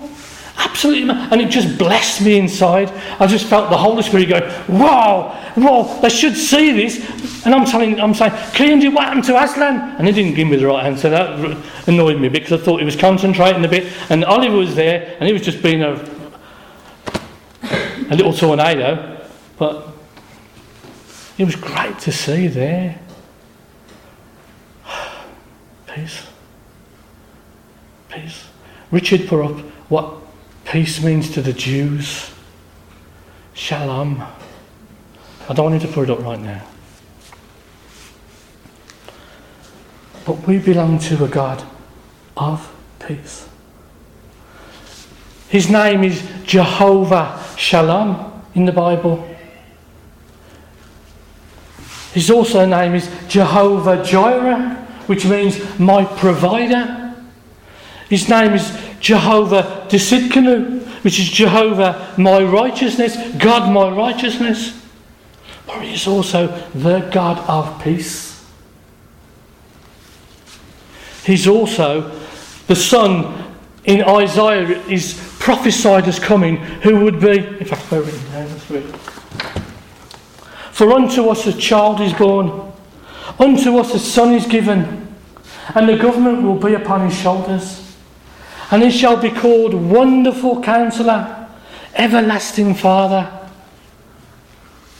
Absolutely. 0.57 1.09
And 1.11 1.41
it 1.41 1.51
just 1.51 1.79
blessed 1.79 2.23
me 2.23 2.39
inside. 2.39 2.91
I 3.21 3.29
just 3.29 3.47
felt 3.47 3.71
the 3.71 3.77
Holy 3.77 4.03
Spirit 4.03 4.29
going, 4.29 4.79
wow, 4.81 5.53
wow, 5.57 5.99
they 6.03 6.09
should 6.09 6.37
see 6.37 6.73
this. 6.73 7.47
And 7.47 7.55
I'm 7.55 7.65
telling, 7.65 8.01
I'm 8.01 8.13
saying, 8.13 8.33
Keandre, 8.33 8.93
what 8.93 9.05
happened 9.05 9.25
to 9.25 9.41
Aslan? 9.41 9.97
And 9.99 10.07
he 10.09 10.13
didn't 10.13 10.35
give 10.35 10.49
me 10.49 10.57
the 10.57 10.67
right 10.67 10.85
answer. 10.85 11.11
That 11.11 11.57
annoyed 11.87 12.21
me 12.21 12.29
because 12.29 12.61
I 12.61 12.65
thought 12.65 12.81
he 12.81 12.85
was 12.85 12.97
concentrating 12.97 13.65
a 13.65 13.69
bit. 13.69 13.93
And 14.11 14.25
Oliver 14.25 14.57
was 14.57 14.75
there 14.75 15.17
and 15.21 15.29
he 15.29 15.33
was 15.33 15.43
just 15.43 15.63
being 15.63 15.83
a 15.83 16.18
a 18.11 18.17
little 18.17 18.33
tornado, 18.33 19.21
but 19.59 19.89
it 21.37 21.45
was 21.45 21.57
great 21.57 21.99
to 22.01 22.13
see 22.13 22.49
there. 22.49 22.99
Peace. 25.87 26.27
Peace. 28.09 28.45
Richard 28.91 29.29
put 29.29 29.45
up 29.45 29.59
what 29.91 30.15
peace 30.65 31.03
means 31.03 31.31
to 31.31 31.43
the 31.43 31.53
Jews. 31.53 32.31
Shalom. 33.53 34.23
I 35.49 35.55
don't 35.55 35.71
want 35.71 35.83
him 35.83 35.89
to 35.89 35.95
put 35.95 36.09
it 36.09 36.13
up 36.13 36.21
right 36.21 36.41
now. 36.41 36.67
But 40.25 40.47
we 40.47 40.59
belong 40.59 40.99
to 41.01 41.25
a 41.25 41.29
God 41.29 41.63
of 42.37 42.75
peace. 43.01 43.49
His 45.49 45.71
name 45.71 46.05
is 46.05 46.23
Jehovah 46.45 47.48
Shalom 47.59 48.41
in 48.55 48.67
the 48.67 48.73
Bible. 48.73 49.27
His 52.13 52.31
also 52.31 52.65
name 52.65 52.95
is 52.95 53.11
Jehovah 53.27 54.05
Jireh, 54.05 54.77
which 55.07 55.27
means 55.27 55.59
my 55.77 56.05
provider. 56.05 57.17
His 58.09 58.29
name 58.29 58.53
is 58.53 58.81
Jehovah 59.01 59.87
Tsidkenu, 59.89 60.87
which 61.03 61.19
is 61.19 61.29
Jehovah 61.29 62.15
my 62.17 62.45
righteousness, 62.45 63.17
God 63.39 63.73
my 63.73 63.89
righteousness. 63.91 64.81
But 65.67 65.83
he 65.83 65.95
is 65.95 66.07
also 66.07 66.47
the 66.75 67.01
God 67.11 67.39
of 67.49 67.83
peace. 67.83 68.47
He's 71.25 71.49
also 71.49 72.17
the 72.69 72.77
Son 72.77 73.57
in 73.85 74.05
Isaiah 74.05 74.81
is 74.87 75.28
prophesied 75.49 76.07
as 76.07 76.19
coming, 76.19 76.59
who 76.83 77.01
would 77.01 77.19
be. 77.19 77.41
For 80.73 80.93
unto 80.93 81.31
us 81.31 81.47
a 81.47 81.55
child 81.55 82.03
is 82.03 82.13
born, 82.13 82.71
unto 83.39 83.79
us 83.79 83.95
a 83.95 83.99
son 83.99 84.35
is 84.35 84.45
given, 84.45 85.09
and 85.75 85.89
the 85.89 85.97
government 85.97 86.43
will 86.43 86.59
be 86.59 86.75
upon 86.75 87.09
his 87.09 87.19
shoulders. 87.19 87.97
And 88.71 88.83
he 88.83 88.91
shall 88.91 89.17
be 89.17 89.31
called 89.31 89.73
Wonderful 89.73 90.63
Counselor, 90.63 91.49
Everlasting 91.95 92.75
Father, 92.75 93.49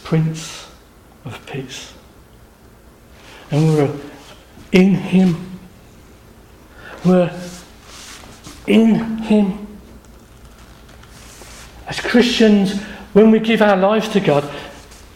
Prince 0.03 0.67
of 1.27 1.45
Peace. 1.45 1.93
And 3.51 3.75
we're 3.75 3.95
in 4.73 4.95
him. 4.95 5.61
We're 7.05 7.39
in 8.67 9.19
him. 9.19 9.68
As 11.89 12.01
Christians, 12.01 12.81
when 13.15 13.31
we 13.31 13.41
give 13.41 13.63
our 13.63 13.77
lives 13.77 14.09
to 14.11 14.21
God, 14.21 14.49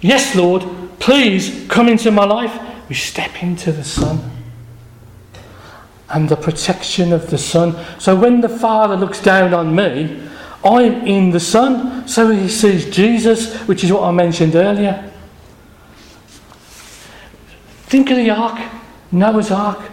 yes, 0.00 0.34
Lord, 0.34 0.64
please 0.98 1.66
come 1.68 1.88
into 1.88 2.10
my 2.10 2.24
life, 2.24 2.58
we 2.88 2.94
step 2.94 3.42
into 3.42 3.72
the 3.72 3.84
Son 3.84 4.30
and 6.08 6.28
the 6.28 6.36
protection 6.36 7.12
of 7.12 7.30
the 7.30 7.38
Son. 7.38 7.76
So 7.98 8.16
when 8.16 8.40
the 8.40 8.48
Father 8.48 8.96
looks 8.96 9.20
down 9.20 9.54
on 9.54 9.74
me, 9.74 10.28
I'm 10.64 11.06
in 11.06 11.30
the 11.30 11.40
Son, 11.40 12.06
so 12.06 12.30
he 12.30 12.48
sees 12.48 12.88
Jesus, 12.88 13.56
which 13.66 13.82
is 13.84 13.92
what 13.92 14.04
I 14.04 14.10
mentioned 14.10 14.54
earlier. 14.54 15.10
Think 17.86 18.10
of 18.10 18.16
the 18.16 18.30
ark, 18.30 18.60
Noah's 19.10 19.50
ark. 19.50 19.90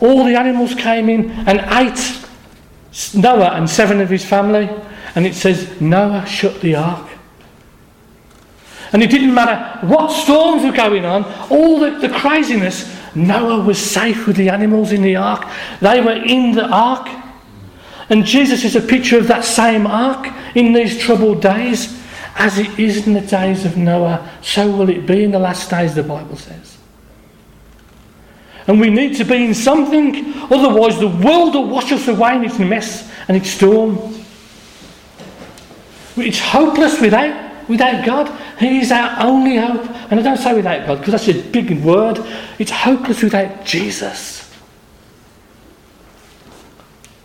All 0.00 0.24
the 0.24 0.38
animals 0.38 0.74
came 0.74 1.08
in 1.08 1.30
and 1.30 1.60
ate 1.72 2.24
Noah 3.14 3.50
and 3.50 3.68
seven 3.68 4.00
of 4.00 4.08
his 4.08 4.24
family, 4.24 4.70
and 5.14 5.26
it 5.26 5.34
says 5.34 5.80
Noah 5.80 6.26
shut 6.26 6.60
the 6.60 6.76
ark. 6.76 7.08
And 8.92 9.02
it 9.02 9.10
didn't 9.10 9.34
matter 9.34 9.86
what 9.86 10.10
storms 10.10 10.64
were 10.64 10.72
going 10.72 11.04
on, 11.04 11.24
all 11.50 11.78
the, 11.78 11.90
the 11.98 12.08
craziness, 12.08 12.96
Noah 13.14 13.62
was 13.64 13.78
safe 13.78 14.26
with 14.26 14.36
the 14.36 14.48
animals 14.48 14.92
in 14.92 15.02
the 15.02 15.16
ark. 15.16 15.46
They 15.80 16.00
were 16.00 16.12
in 16.12 16.52
the 16.52 16.66
ark. 16.66 17.08
And 18.10 18.24
Jesus 18.24 18.64
is 18.64 18.76
a 18.76 18.80
picture 18.80 19.18
of 19.18 19.28
that 19.28 19.44
same 19.44 19.86
ark 19.86 20.32
in 20.54 20.72
these 20.72 20.98
troubled 20.98 21.42
days. 21.42 21.96
As 22.36 22.58
it 22.58 22.78
is 22.78 23.06
in 23.06 23.14
the 23.14 23.20
days 23.20 23.64
of 23.64 23.76
Noah, 23.76 24.30
so 24.42 24.70
will 24.70 24.88
it 24.88 25.06
be 25.06 25.24
in 25.24 25.32
the 25.32 25.40
last 25.40 25.68
days, 25.68 25.94
the 25.94 26.04
Bible 26.04 26.36
says. 26.36 26.78
And 28.68 28.78
we 28.78 28.90
need 28.90 29.16
to 29.16 29.24
be 29.24 29.44
in 29.44 29.54
something, 29.54 30.34
otherwise, 30.44 31.00
the 31.00 31.08
world 31.08 31.54
will 31.54 31.68
wash 31.68 31.90
us 31.90 32.06
away 32.06 32.36
in 32.36 32.44
its 32.44 32.58
mess 32.58 33.10
and 33.26 33.36
its 33.36 33.50
storm. 33.50 34.17
It's 36.20 36.38
hopeless 36.38 37.00
without, 37.00 37.68
without 37.68 38.04
God. 38.04 38.28
He 38.58 38.80
is 38.80 38.90
our 38.92 39.26
only 39.26 39.56
hope. 39.56 39.88
And 40.10 40.18
I 40.18 40.22
don't 40.22 40.36
say 40.36 40.54
without 40.54 40.86
God 40.86 40.98
because 40.98 41.12
that's 41.12 41.28
a 41.28 41.42
big 41.50 41.82
word. 41.84 42.18
It's 42.58 42.70
hopeless 42.70 43.22
without 43.22 43.64
Jesus. 43.64 44.38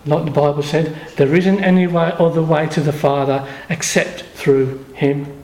Like 0.05 0.25
the 0.25 0.31
Bible 0.31 0.63
said, 0.63 0.95
there 1.15 1.33
isn't 1.33 1.63
any 1.63 1.87
way, 1.87 2.11
other 2.19 2.43
way 2.43 2.67
to 2.67 2.81
the 2.81 2.91
Father 2.91 3.47
except 3.69 4.23
through 4.35 4.83
Him. 4.95 5.43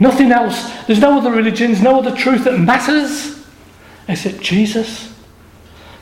Nothing 0.00 0.32
else. 0.32 0.70
There's 0.86 1.00
no 1.00 1.18
other 1.18 1.30
religions, 1.30 1.82
no 1.82 1.98
other 1.98 2.16
truth 2.16 2.44
that 2.44 2.58
matters 2.58 3.44
except 4.06 4.40
Jesus. 4.40 5.12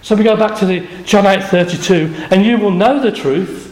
So 0.03 0.15
we 0.15 0.23
go 0.23 0.37
back 0.37 0.57
to 0.61 0.67
the 0.67 0.87
John 1.03 1.25
8:32, 1.25 2.29
and 2.31 2.45
you 2.45 2.59
will 2.59 2.71
know 2.71 3.01
the 3.01 3.11
truth, 3.11 3.66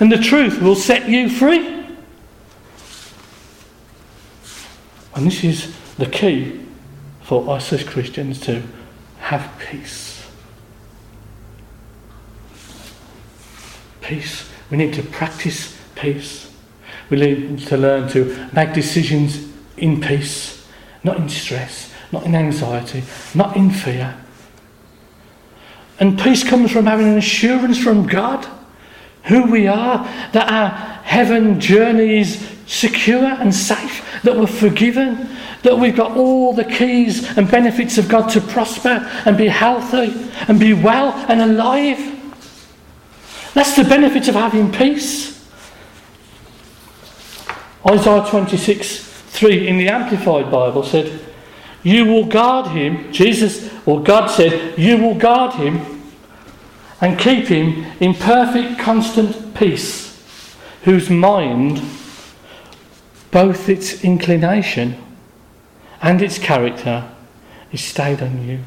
and 0.00 0.10
the 0.10 0.16
truth 0.16 0.60
will 0.62 0.74
set 0.74 1.08
you 1.08 1.28
free. 1.28 1.86
And 5.14 5.26
this 5.26 5.44
is 5.44 5.76
the 5.98 6.06
key 6.06 6.60
for 7.22 7.50
us 7.50 7.72
as 7.74 7.84
Christians 7.84 8.40
to 8.40 8.62
have 9.18 9.52
peace. 9.58 10.26
Peace. 14.00 14.48
We 14.70 14.78
need 14.78 14.94
to 14.94 15.02
practice 15.02 15.76
peace. 15.94 16.50
We 17.10 17.18
need 17.18 17.58
to 17.66 17.76
learn 17.76 18.08
to 18.10 18.48
make 18.54 18.72
decisions 18.72 19.48
in 19.76 20.00
peace, 20.00 20.66
not 21.04 21.18
in 21.18 21.28
stress, 21.28 21.92
not 22.10 22.24
in 22.24 22.34
anxiety, 22.34 23.02
not 23.34 23.54
in 23.56 23.70
fear. 23.70 24.16
And 25.98 26.18
peace 26.18 26.42
comes 26.42 26.72
from 26.72 26.86
having 26.86 27.06
an 27.06 27.18
assurance 27.18 27.78
from 27.78 28.06
God 28.06 28.48
who 29.24 29.50
we 29.50 29.66
are, 29.66 30.04
that 30.32 30.50
our 30.50 30.68
heaven 31.04 31.60
journey 31.60 32.20
is 32.20 32.46
secure 32.66 33.24
and 33.24 33.54
safe, 33.54 34.04
that 34.22 34.36
we're 34.36 34.46
forgiven, 34.46 35.36
that 35.62 35.78
we've 35.78 35.96
got 35.96 36.16
all 36.16 36.52
the 36.52 36.64
keys 36.64 37.36
and 37.36 37.50
benefits 37.50 37.98
of 37.98 38.08
God 38.08 38.28
to 38.30 38.40
prosper 38.40 39.06
and 39.26 39.36
be 39.36 39.48
healthy 39.48 40.14
and 40.48 40.58
be 40.58 40.72
well 40.72 41.12
and 41.28 41.40
alive. 41.40 41.98
That's 43.54 43.76
the 43.76 43.84
benefit 43.84 44.28
of 44.28 44.34
having 44.34 44.72
peace. 44.72 45.30
Isaiah 47.88 48.26
26 48.28 49.08
3 49.30 49.68
in 49.68 49.78
the 49.78 49.88
Amplified 49.88 50.50
Bible 50.50 50.82
said, 50.82 51.20
You 51.82 52.04
will 52.04 52.26
guard 52.26 52.68
him, 52.68 53.12
Jesus 53.12 53.70
or 53.86 54.02
God 54.02 54.28
said, 54.28 54.78
You 54.78 54.98
will 54.98 55.14
guard 55.14 55.54
him 55.54 55.99
and 57.00 57.18
keep 57.18 57.46
him 57.46 57.84
in 58.00 58.14
perfect, 58.14 58.78
constant 58.78 59.54
peace, 59.54 60.22
whose 60.84 61.08
mind, 61.08 61.80
both 63.30 63.68
its 63.68 64.04
inclination 64.04 64.96
and 66.02 66.20
its 66.20 66.38
character, 66.38 67.10
is 67.72 67.82
stayed 67.82 68.22
on 68.22 68.46
you. 68.46 68.60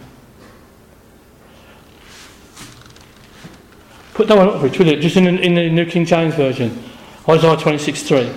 Put 4.14 4.28
that 4.28 4.38
one 4.38 4.48
up, 4.48 4.62
Rich, 4.62 4.80
will 4.80 4.88
you? 4.88 5.00
Just 5.00 5.18
in, 5.18 5.28
in 5.40 5.56
the 5.56 5.70
New 5.70 5.86
King 5.86 6.06
James 6.06 6.36
Version, 6.36 6.84
Isaiah 7.28 7.58
26 7.58 8.04
3. 8.04 8.32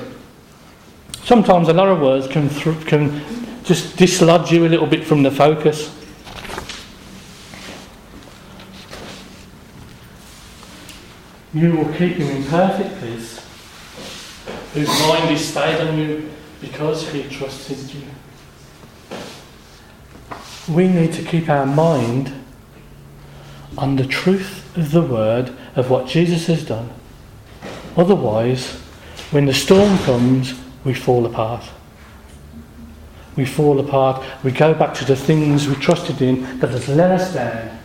Sometimes 1.24 1.68
a 1.68 1.72
lot 1.72 1.88
of 1.88 2.00
words 2.00 2.26
can, 2.26 2.48
th- 2.48 2.86
can 2.86 3.22
just 3.64 3.96
dislodge 3.96 4.52
you 4.52 4.64
a 4.66 4.68
little 4.68 4.86
bit 4.86 5.04
from 5.04 5.22
the 5.22 5.30
focus. 5.30 5.95
You 11.56 11.74
will 11.74 11.90
keep 11.94 12.16
him 12.16 12.28
in 12.28 12.44
perfect 12.44 13.00
peace, 13.00 13.40
whose 14.74 14.88
mind 15.08 15.30
is 15.30 15.48
stayed 15.48 15.80
on 15.88 15.96
you 15.96 16.30
because 16.60 17.08
he 17.10 17.22
trusted 17.30 17.94
you. 17.94 18.02
We 20.68 20.86
need 20.86 21.14
to 21.14 21.22
keep 21.22 21.48
our 21.48 21.64
mind 21.64 22.30
on 23.78 23.96
the 23.96 24.06
truth 24.06 24.76
of 24.76 24.90
the 24.90 25.00
word 25.00 25.56
of 25.76 25.88
what 25.88 26.06
Jesus 26.06 26.46
has 26.48 26.62
done. 26.62 26.90
Otherwise, 27.96 28.72
when 29.30 29.46
the 29.46 29.54
storm 29.54 29.96
comes, 30.00 30.60
we 30.84 30.92
fall 30.92 31.24
apart. 31.24 31.64
We 33.34 33.46
fall 33.46 33.80
apart. 33.80 34.22
We 34.44 34.50
go 34.50 34.74
back 34.74 34.92
to 34.96 35.06
the 35.06 35.16
things 35.16 35.66
we 35.66 35.74
trusted 35.76 36.20
in 36.20 36.58
that 36.58 36.68
has 36.68 36.86
let 36.90 37.12
us 37.12 37.32
down, 37.32 37.78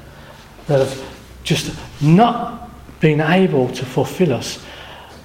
that 0.67 0.79
have 0.79 1.15
just 1.45 1.73
not 2.01 2.60
been 3.01 3.19
able 3.19 3.67
to 3.69 3.85
fulfill 3.85 4.33
us. 4.33 4.63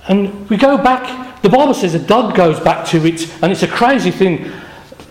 And 0.09 0.49
we 0.49 0.57
go 0.57 0.77
back, 0.79 1.43
the 1.43 1.49
Bible 1.49 1.75
says 1.75 1.95
a 1.95 1.99
dog 1.99 2.35
goes 2.35 2.59
back 2.59 2.87
to 2.89 3.07
it, 3.07 3.31
and 3.43 3.53
it's 3.53 3.63
a 3.63 3.69
crazy 3.69 4.11
thing. 4.11 4.51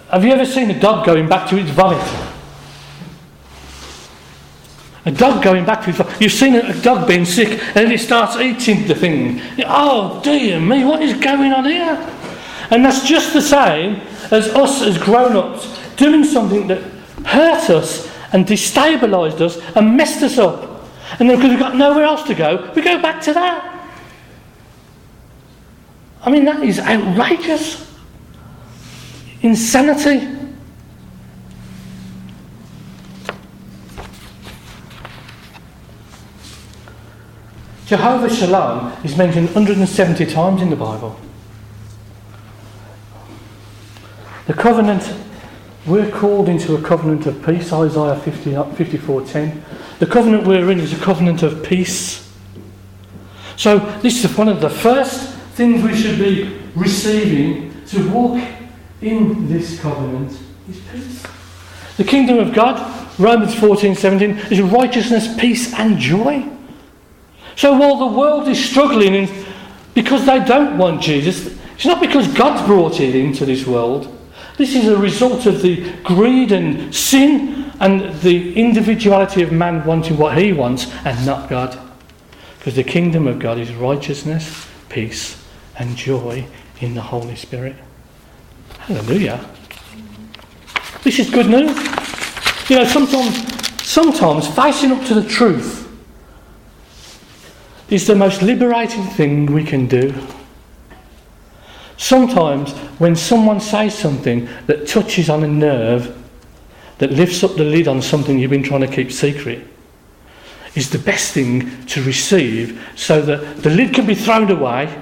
Have 0.10 0.26
you 0.26 0.32
ever 0.32 0.46
seen 0.46 0.70
a 0.72 0.80
dog 0.80 1.06
going 1.06 1.30
back 1.30 1.48
to 1.50 1.58
its 1.58 1.70
vomit? 1.70 2.02
A 5.06 5.12
dog 5.12 5.44
going 5.44 5.66
back 5.66 5.84
to 5.84 5.90
its 5.90 6.00
vomit. 6.00 6.20
You've 6.20 6.32
seen 6.32 6.56
a 6.56 6.82
dog 6.82 7.08
being 7.08 7.26
sick, 7.26 7.50
and 7.50 7.76
then 7.76 7.92
it 7.92 8.00
starts 8.00 8.38
eating 8.38 8.88
the 8.88 8.96
thing. 8.96 9.42
Oh, 9.66 10.20
dear 10.24 10.60
me, 10.60 10.84
what 10.84 11.02
is 11.02 11.14
going 11.14 11.54
on 11.54 11.66
here? 11.66 12.12
And 12.72 12.84
that's 12.84 13.08
just 13.08 13.34
the 13.34 13.42
same 13.42 14.02
as 14.32 14.48
us 14.50 14.82
as 14.82 14.98
grown 14.98 15.36
ups 15.36 15.80
doing 15.98 16.24
something 16.24 16.68
that 16.68 16.82
hurt 17.26 17.70
us 17.70 18.10
and 18.34 18.46
destabilised 18.46 19.40
us 19.42 19.60
and 19.76 19.96
messed 19.96 20.24
us 20.24 20.38
up. 20.38 20.75
And 21.20 21.30
then 21.30 21.38
because 21.38 21.52
we've 21.52 21.60
got 21.60 21.76
nowhere 21.76 22.04
else 22.04 22.24
to 22.24 22.34
go, 22.34 22.72
we 22.76 22.82
go 22.82 23.02
back 23.02 23.22
to 23.24 23.34
that. 23.34 23.72
I 26.22 26.32
mean, 26.32 26.46
that 26.46 26.64
is 26.64 26.80
outrageous. 26.80 27.86
Insanity. 29.42 30.36
Jehovah 37.86 38.34
Shalom 38.34 38.92
is 39.06 39.16
mentioned 39.16 39.46
170 39.50 40.26
times 40.26 40.64
in 40.64 40.72
the 40.72 40.76
Bible. 40.76 41.20
The 44.48 44.54
covenant, 44.54 45.14
we're 45.86 46.10
called 46.10 46.50
into 46.50 46.76
a 46.76 46.82
covenant 46.82 47.28
of 47.28 47.46
peace, 47.46 47.72
Isaiah 47.72 48.20
50, 48.20 48.52
54.10. 48.52 49.62
The 50.00 50.06
covenant 50.06 50.46
we're 50.46 50.70
in 50.72 50.80
is 50.80 50.94
a 50.94 51.02
covenant 51.04 51.44
of 51.44 51.64
peace. 51.64 52.30
So 53.56 53.80
this 54.02 54.24
is 54.26 54.38
one 54.38 54.50
of 54.50 54.60
the 54.60 54.70
first 54.70 55.34
things 55.56 55.82
we 55.84 55.96
should 55.96 56.20
be 56.20 56.60
receiving 56.76 57.86
to 57.86 58.10
walk 58.10 58.44
in 59.02 59.48
this 59.48 59.80
covenant 59.80 60.38
is 60.70 60.80
peace. 60.92 61.26
The 61.98 62.04
kingdom 62.04 62.40
of 62.40 62.54
God, 62.54 63.20
Romans 63.20 63.56
14, 63.56 63.96
17, 63.96 64.32
is 64.52 64.62
righteousness, 64.62 65.34
peace 65.40 65.74
and 65.74 65.98
joy. 65.98 66.46
So 67.56 67.78
while 67.78 67.98
the 67.98 68.18
world 68.18 68.50
is 68.50 68.64
struggling 68.64 69.30
because 69.94 70.26
they 70.26 70.44
don't 70.44 70.78
want 70.78 71.02
Jesus, 71.02 71.58
it's 71.76 71.86
not 71.86 72.02
because 72.02 72.28
God's 72.34 72.66
brought 72.66 73.00
it 73.00 73.16
into 73.16 73.46
this 73.46 73.66
world. 73.66 74.12
This 74.58 74.76
is 74.76 74.88
a 74.88 74.98
result 74.98 75.46
of 75.46 75.62
the 75.62 75.90
greed 76.04 76.52
and 76.52 76.94
sin 76.94 77.55
and 77.80 78.14
the 78.22 78.56
individuality 78.56 79.42
of 79.42 79.52
man 79.52 79.86
wanting 79.86 80.18
what 80.18 80.38
he 80.38 80.54
wants 80.54 80.92
and 81.06 81.26
not 81.26 81.50
God. 81.50 81.78
Because 82.58 82.76
the 82.76 82.84
kingdom 82.84 83.28
of 83.28 83.40
God 83.40 83.58
is 83.58 83.72
righteousness, 83.74 84.68
peace, 84.90 85.44
and 85.78 85.96
joy 85.96 86.46
in 86.82 86.96
the 86.96 87.02
Holy 87.02 87.36
Spirit. 87.36 87.76
Hallelujah. 88.80 89.44
This 91.04 91.20
is 91.20 91.30
good 91.30 91.48
news. 91.48 91.76
You 92.70 92.78
know, 92.78 92.86
sometimes, 92.86 93.84
sometimes 93.84 94.48
facing 94.48 94.92
up 94.92 95.06
to 95.06 95.14
the 95.14 95.28
truth 95.28 95.88
is 97.90 98.08
the 98.08 98.16
most 98.16 98.42
liberating 98.42 99.04
thing 99.04 99.46
we 99.46 99.64
can 99.64 99.86
do. 99.88 100.14
Sometimes, 101.98 102.72
when 103.00 103.16
someone 103.16 103.60
says 103.60 103.98
something 103.98 104.50
that 104.66 104.88
touches 104.88 105.30
on 105.30 105.44
a 105.44 105.48
nerve, 105.48 106.25
that 106.98 107.12
lifts 107.12 107.44
up 107.44 107.56
the 107.56 107.64
lid 107.64 107.88
on 107.88 108.02
something 108.02 108.40
you've 108.40 108.52
been 108.52 108.64
trying 108.64 108.82
to 108.82 108.88
keep 108.88 109.12
secret, 109.12 109.68
is 110.76 110.90
the 110.90 111.00
best 111.00 111.34
thing 111.34 111.86
to 111.86 112.04
receive 112.04 112.82
so 112.96 113.22
that 113.22 113.58
the 113.58 113.70
lid 113.70 113.94
can 113.94 114.06
be 114.06 114.16
thrown 114.16 114.50
away. 114.52 114.94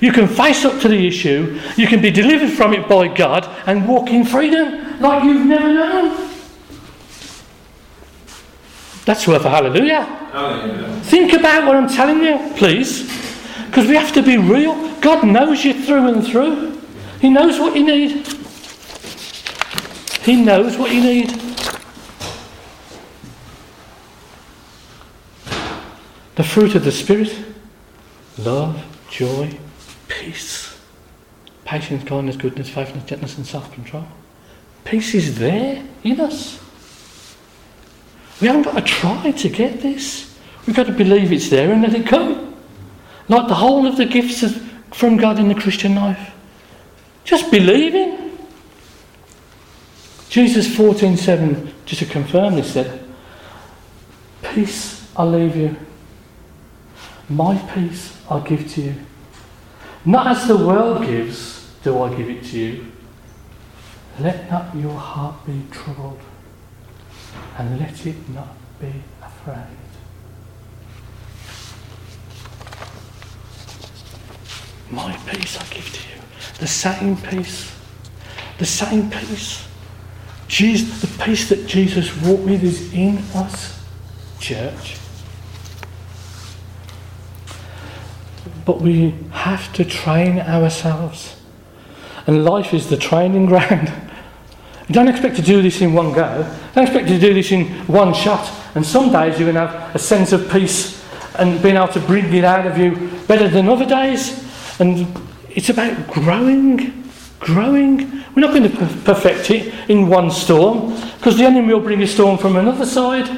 You 0.00 0.12
can 0.12 0.26
face 0.26 0.64
up 0.64 0.80
to 0.80 0.88
the 0.88 1.06
issue, 1.06 1.60
you 1.76 1.86
can 1.86 2.00
be 2.00 2.10
delivered 2.10 2.50
from 2.50 2.72
it 2.72 2.88
by 2.88 3.08
God 3.08 3.48
and 3.66 3.86
walk 3.86 4.08
in 4.08 4.24
freedom 4.24 5.00
like 5.00 5.22
you've 5.24 5.46
never 5.46 5.72
known. 5.72 6.30
That's 9.04 9.26
worth 9.26 9.44
a 9.44 9.50
hallelujah. 9.50 10.02
hallelujah. 10.04 11.00
Think 11.02 11.32
about 11.32 11.66
what 11.66 11.76
I'm 11.76 11.88
telling 11.88 12.22
you, 12.22 12.54
please. 12.56 13.02
Because 13.66 13.88
we 13.88 13.96
have 13.96 14.12
to 14.12 14.22
be 14.22 14.36
real. 14.36 14.74
God 15.00 15.26
knows 15.26 15.64
you 15.64 15.74
through 15.82 16.08
and 16.08 16.26
through. 16.26 16.80
He 17.20 17.28
knows 17.28 17.58
what 17.58 17.74
you 17.74 17.84
need. 17.84 18.26
He 20.24 20.40
knows 20.40 20.78
what 20.78 20.92
you 20.92 21.00
need. 21.00 21.30
The 26.34 26.44
fruit 26.44 26.74
of 26.74 26.84
the 26.84 26.92
Spirit 26.92 27.36
love, 28.38 28.84
joy, 29.10 29.58
peace, 30.08 30.78
patience, 31.64 32.04
kindness, 32.04 32.36
goodness, 32.36 32.68
faithfulness, 32.68 33.04
gentleness, 33.08 33.36
and 33.36 33.46
self 33.46 33.72
control. 33.72 34.06
Peace 34.84 35.14
is 35.14 35.38
there 35.38 35.84
in 36.04 36.20
us. 36.20 36.62
We 38.40 38.46
haven't 38.46 38.62
got 38.62 38.74
to 38.74 38.82
try 38.82 39.30
to 39.30 39.48
get 39.48 39.82
this. 39.82 40.36
We've 40.66 40.74
got 40.76 40.86
to 40.86 40.92
believe 40.92 41.32
it's 41.32 41.48
there 41.48 41.72
and 41.72 41.82
let 41.82 41.94
it 41.94 42.06
come. 42.06 42.56
Like 43.28 43.48
the 43.48 43.54
whole 43.54 43.86
of 43.86 43.96
the 43.96 44.06
gifts 44.06 44.42
of, 44.42 44.56
from 44.92 45.16
God 45.16 45.38
in 45.38 45.48
the 45.48 45.54
Christian 45.54 45.94
life. 45.94 46.32
Just 47.24 47.50
believing. 47.50 48.31
Jesus 50.32 50.66
14:7, 50.66 51.74
just 51.84 51.98
to 51.98 52.06
confirm 52.06 52.54
this, 52.54 52.72
said, 52.72 53.04
Peace 54.40 55.06
I 55.14 55.24
leave 55.24 55.54
you. 55.54 55.76
My 57.28 57.58
peace 57.74 58.16
I 58.30 58.40
give 58.40 58.66
to 58.72 58.80
you. 58.80 58.94
Not 60.06 60.28
as 60.28 60.48
the 60.48 60.56
world 60.56 61.04
gives, 61.04 61.68
do 61.84 62.00
I 62.02 62.14
give 62.14 62.30
it 62.30 62.44
to 62.44 62.58
you. 62.58 62.92
Let 64.20 64.50
not 64.50 64.74
your 64.74 64.98
heart 64.98 65.44
be 65.44 65.64
troubled 65.70 66.20
and 67.58 67.78
let 67.78 68.06
it 68.06 68.16
not 68.30 68.56
be 68.80 69.02
afraid. 69.22 69.76
My 74.90 75.14
peace 75.26 75.58
I 75.58 75.74
give 75.74 75.92
to 75.92 76.00
you. 76.08 76.22
The 76.58 76.66
same 76.66 77.18
peace. 77.18 77.70
The 78.56 78.64
same 78.64 79.10
peace. 79.10 79.68
Jesus, 80.52 81.00
the 81.00 81.24
peace 81.24 81.48
that 81.48 81.66
Jesus 81.66 82.14
walked 82.20 82.42
with 82.42 82.62
is 82.62 82.92
in 82.92 83.16
us, 83.34 83.82
church. 84.38 84.98
But 88.66 88.82
we 88.82 89.14
have 89.30 89.72
to 89.72 89.82
train 89.86 90.40
ourselves. 90.40 91.36
And 92.26 92.44
life 92.44 92.74
is 92.74 92.90
the 92.90 92.98
training 92.98 93.46
ground. 93.46 93.90
Don't 94.90 95.08
expect 95.08 95.36
to 95.36 95.42
do 95.42 95.62
this 95.62 95.80
in 95.80 95.94
one 95.94 96.12
go. 96.12 96.42
Don't 96.74 96.84
expect 96.84 97.08
to 97.08 97.18
do 97.18 97.32
this 97.32 97.50
in 97.50 97.68
one 97.86 98.12
shot. 98.12 98.52
And 98.74 98.84
some 98.84 99.10
days 99.10 99.40
you're 99.40 99.50
going 99.50 99.66
to 99.66 99.72
have 99.72 99.96
a 99.96 99.98
sense 99.98 100.32
of 100.32 100.50
peace 100.50 101.02
and 101.38 101.62
being 101.62 101.76
able 101.76 101.88
to 101.88 102.00
bring 102.00 102.30
it 102.34 102.44
out 102.44 102.66
of 102.66 102.76
you 102.76 103.10
better 103.26 103.48
than 103.48 103.70
other 103.70 103.86
days. 103.86 104.38
And 104.78 105.18
it's 105.48 105.70
about 105.70 106.08
growing, 106.08 107.08
growing. 107.40 108.21
We're 108.34 108.40
not 108.42 108.54
going 108.54 108.70
to 108.70 108.86
perfect 109.04 109.50
it 109.50 109.90
in 109.90 110.08
one 110.08 110.30
storm 110.30 110.94
because 111.18 111.36
the 111.36 111.44
enemy 111.44 111.74
will 111.74 111.80
bring 111.80 112.02
a 112.02 112.06
storm 112.06 112.38
from 112.38 112.56
another 112.56 112.86
side. 112.86 113.28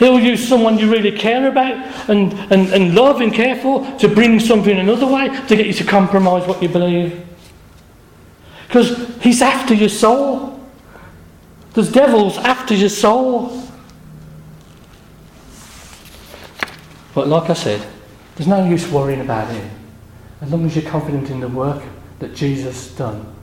He'll 0.00 0.18
use 0.18 0.48
someone 0.48 0.78
you 0.78 0.90
really 0.90 1.12
care 1.12 1.46
about 1.46 1.74
and, 2.08 2.32
and, 2.52 2.72
and 2.72 2.94
love 2.94 3.20
and 3.20 3.32
care 3.32 3.54
for 3.56 3.86
to 3.98 4.08
bring 4.08 4.40
something 4.40 4.76
another 4.76 5.06
way 5.06 5.28
to 5.28 5.56
get 5.56 5.66
you 5.66 5.72
to 5.74 5.84
compromise 5.84 6.46
what 6.48 6.60
you 6.60 6.68
believe. 6.68 7.24
Because 8.66 9.16
he's 9.20 9.42
after 9.42 9.74
your 9.74 9.88
soul. 9.88 10.58
There's 11.74 11.92
devils 11.92 12.36
after 12.38 12.74
your 12.74 12.88
soul. 12.88 13.62
But 17.14 17.28
like 17.28 17.48
I 17.48 17.54
said, 17.54 17.86
there's 18.34 18.48
no 18.48 18.68
use 18.68 18.90
worrying 18.90 19.20
about 19.20 19.52
him. 19.52 19.70
As 20.40 20.50
long 20.50 20.64
as 20.64 20.74
you're 20.74 20.90
confident 20.90 21.30
in 21.30 21.38
the 21.38 21.48
work 21.48 21.82
that 22.18 22.34
Jesus 22.34 22.92
done 22.94 23.36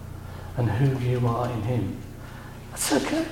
and 0.58 0.70
who 0.70 1.08
you 1.08 1.26
are 1.28 1.50
in 1.50 1.62
him. 1.64 1.98
That's 2.72 2.94
okay. 2.94 3.26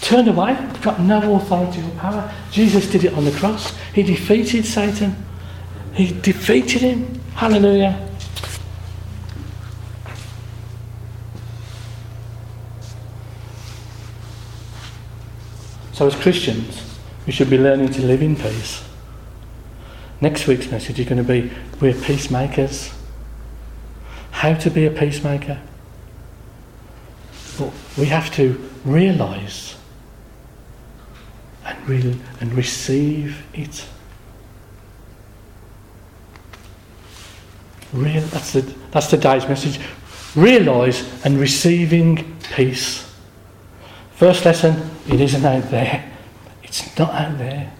Turn 0.00 0.28
away. 0.28 0.56
Got 0.82 1.00
no 1.00 1.36
authority 1.36 1.82
or 1.82 1.90
power. 1.98 2.32
Jesus 2.50 2.88
did 2.88 3.04
it 3.04 3.14
on 3.14 3.24
the 3.24 3.32
cross. 3.32 3.76
He 3.94 4.02
defeated 4.02 4.64
Satan. 4.64 5.16
He 5.94 6.12
defeated 6.20 6.82
him. 6.82 7.20
Hallelujah. 7.34 8.06
So, 15.92 16.06
as 16.06 16.14
Christians, 16.14 16.98
we 17.26 17.32
should 17.32 17.48
be 17.48 17.56
learning 17.56 17.88
to 17.94 18.02
live 18.02 18.20
in 18.20 18.36
peace. 18.36 18.84
Next 20.20 20.46
week's 20.46 20.70
message 20.70 21.00
is 21.00 21.06
going 21.08 21.16
to 21.16 21.24
be 21.24 21.50
We're 21.80 21.94
peacemakers. 21.94 22.92
How 24.30 24.52
to 24.54 24.70
be 24.70 24.84
a 24.84 24.90
peacemaker. 24.90 25.58
But 27.58 27.72
we 27.96 28.06
have 28.06 28.30
to 28.34 28.68
realise 28.84 29.76
and, 31.64 31.88
re- 31.88 32.20
and 32.40 32.52
receive 32.52 33.42
it. 33.54 33.86
Real, 37.92 38.20
that's, 38.22 38.52
the, 38.52 38.60
that's 38.90 39.06
today's 39.06 39.46
message. 39.48 39.80
Realise 40.34 41.24
and 41.24 41.38
receiving 41.38 42.36
peace. 42.54 43.10
First 44.12 44.44
lesson, 44.44 44.90
it 45.08 45.20
isn't 45.20 45.44
out 45.44 45.70
there. 45.70 46.12
It's 46.62 46.98
not 46.98 47.12
out 47.12 47.38
there. 47.38 47.72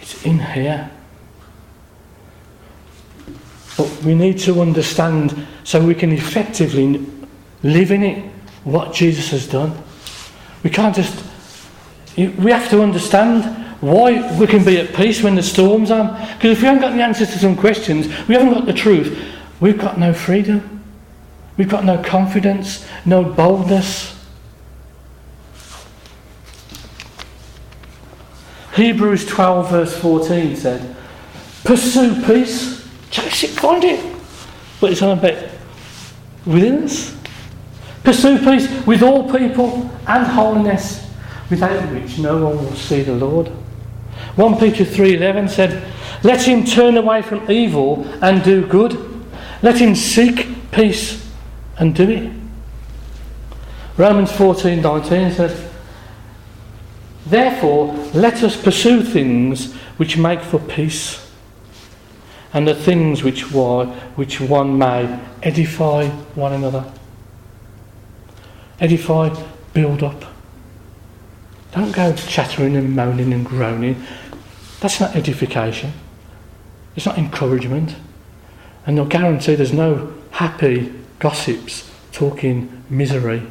It's 0.00 0.24
in 0.24 0.38
here. 0.38 0.90
But 3.76 4.02
we 4.04 4.14
need 4.14 4.38
to 4.40 4.60
understand 4.60 5.46
so 5.64 5.84
we 5.84 5.94
can 5.94 6.12
effectively 6.12 7.04
live 7.66 7.90
in 7.90 8.02
it 8.02 8.24
what 8.64 8.94
Jesus 8.94 9.30
has 9.30 9.46
done. 9.46 9.76
We 10.62 10.70
can't 10.70 10.94
just 10.94 11.24
We 12.16 12.50
have 12.50 12.70
to 12.70 12.82
understand 12.82 13.44
why 13.80 14.36
we 14.38 14.46
can 14.46 14.64
be 14.64 14.78
at 14.78 14.94
peace 14.94 15.22
when 15.22 15.34
the 15.34 15.42
storm's 15.42 15.90
are. 15.90 16.12
Because 16.34 16.52
if 16.52 16.62
we 16.62 16.66
haven't 16.66 16.80
got 16.80 16.94
the 16.94 17.02
answers 17.02 17.30
to 17.32 17.38
some 17.38 17.56
questions, 17.56 18.06
we 18.26 18.34
haven't 18.34 18.54
got 18.54 18.64
the 18.64 18.72
truth, 18.72 19.34
we've 19.60 19.78
got 19.78 19.98
no 19.98 20.14
freedom. 20.14 20.76
We've 21.56 21.68
got 21.68 21.84
no 21.84 22.02
confidence, 22.02 22.86
no 23.06 23.24
boldness. 23.24 24.14
Hebrews 28.74 29.24
12, 29.26 29.70
verse 29.70 29.96
14 29.96 30.56
said, 30.56 30.96
Pursue 31.64 32.22
peace, 32.26 32.86
chase 33.10 33.44
it, 33.44 33.50
find 33.50 33.82
it. 33.84 34.16
But 34.80 34.92
it's 34.92 35.00
on 35.00 35.16
a 35.16 35.20
bit 35.20 35.50
within 36.44 36.84
us. 36.84 37.15
Pursue 38.06 38.38
peace 38.38 38.68
with 38.86 39.02
all 39.02 39.28
people 39.28 39.90
and 40.06 40.24
holiness, 40.24 41.10
without 41.50 41.92
which 41.92 42.20
no 42.20 42.34
one 42.36 42.56
will 42.56 42.76
see 42.76 43.02
the 43.02 43.12
Lord. 43.12 43.48
1 44.36 44.58
Peter 44.58 44.84
3:11 44.84 45.48
said, 45.48 45.82
"Let 46.22 46.42
him 46.46 46.62
turn 46.62 46.96
away 46.96 47.20
from 47.20 47.50
evil 47.50 48.06
and 48.22 48.44
do 48.44 48.64
good. 48.64 48.96
Let 49.60 49.78
him 49.78 49.96
seek 49.96 50.70
peace 50.70 51.20
and 51.78 51.96
do 51.96 52.08
it." 52.08 52.30
Romans 53.96 54.30
14:19 54.30 55.32
says, 55.32 55.56
"Therefore, 57.26 57.92
let 58.14 58.44
us 58.44 58.54
pursue 58.54 59.02
things 59.02 59.74
which 59.96 60.16
make 60.16 60.42
for 60.42 60.60
peace, 60.60 61.26
and 62.54 62.68
the 62.68 62.74
things 62.74 63.24
which 63.24 63.52
which 64.14 64.40
one 64.40 64.78
may 64.78 65.08
edify 65.42 66.06
one 66.36 66.52
another." 66.52 66.84
Edify, 68.80 69.34
build 69.72 70.02
up. 70.02 70.24
Don't 71.72 71.92
go 71.92 72.14
chattering 72.14 72.76
and 72.76 72.94
moaning 72.94 73.32
and 73.32 73.44
groaning. 73.44 74.02
That's 74.80 75.00
not 75.00 75.16
edification. 75.16 75.92
It's 76.94 77.06
not 77.06 77.18
encouragement. 77.18 77.96
And 78.86 78.98
I'll 78.98 79.06
guarantee 79.06 79.54
there's 79.54 79.72
no 79.72 80.14
happy 80.30 80.92
gossips 81.18 81.90
talking 82.12 82.84
misery 82.88 83.42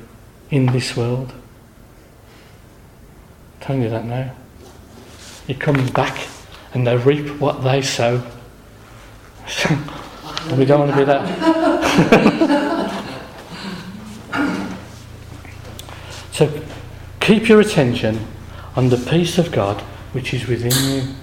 in 0.49 0.67
this 0.67 0.95
world. 0.95 1.31
I'm 1.31 1.41
telling 3.61 3.81
you 3.83 3.89
that 3.89 4.05
now. 4.05 4.33
It 5.47 5.59
comes 5.59 5.91
back 5.91 6.27
and 6.73 6.85
they 6.85 6.97
reap 6.97 7.39
what 7.39 7.63
they 7.63 7.81
sow. 7.81 8.17
we 10.57 10.65
don't 10.65 10.79
want 10.79 10.91
to 10.91 10.97
be 10.97 11.05
that. 11.05 12.81
so 16.35 16.51
keep 17.21 17.47
your 17.47 17.61
attention 17.61 18.19
on 18.75 18.89
the 18.89 18.97
peace 18.97 19.37
of 19.37 19.53
God 19.53 19.79
which 20.11 20.33
is 20.33 20.47
within 20.47 20.73
you. 20.93 21.15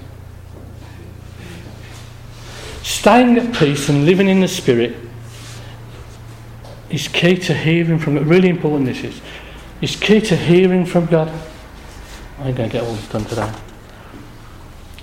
Staying 2.83 3.37
at 3.37 3.55
peace 3.55 3.91
and 3.91 4.07
living 4.07 4.29
in 4.29 4.41
the 4.41 4.49
Spirit 4.49 4.97
is 6.89 7.09
key 7.09 7.37
to 7.37 7.53
hearing 7.53 7.99
from 7.99 8.15
God. 8.15 8.27
Really 8.27 8.49
important 8.49 8.87
this 8.87 9.05
is. 9.05 9.21
It's 9.83 9.97
key 9.97 10.23
to 10.23 10.35
hearing 10.35 10.87
from 10.87 11.05
God. 11.05 11.29
I'm 12.39 12.55
going 12.55 12.71
to 12.71 12.73
get 12.73 12.83
all 12.83 12.95
this 12.95 13.09
done 13.11 13.27
today. 13.27 13.53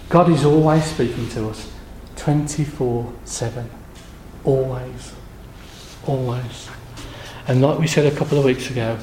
God 0.09 0.31
is 0.31 0.43
always 0.43 0.85
speaking 0.85 1.29
to 1.29 1.49
us 1.49 1.71
24 2.15 3.13
7. 3.25 3.69
Always. 4.43 5.13
Always. 6.07 6.67
And 7.47 7.61
like 7.61 7.77
we 7.77 7.85
said 7.85 8.11
a 8.11 8.15
couple 8.15 8.39
of 8.39 8.45
weeks 8.45 8.71
ago, 8.71 8.97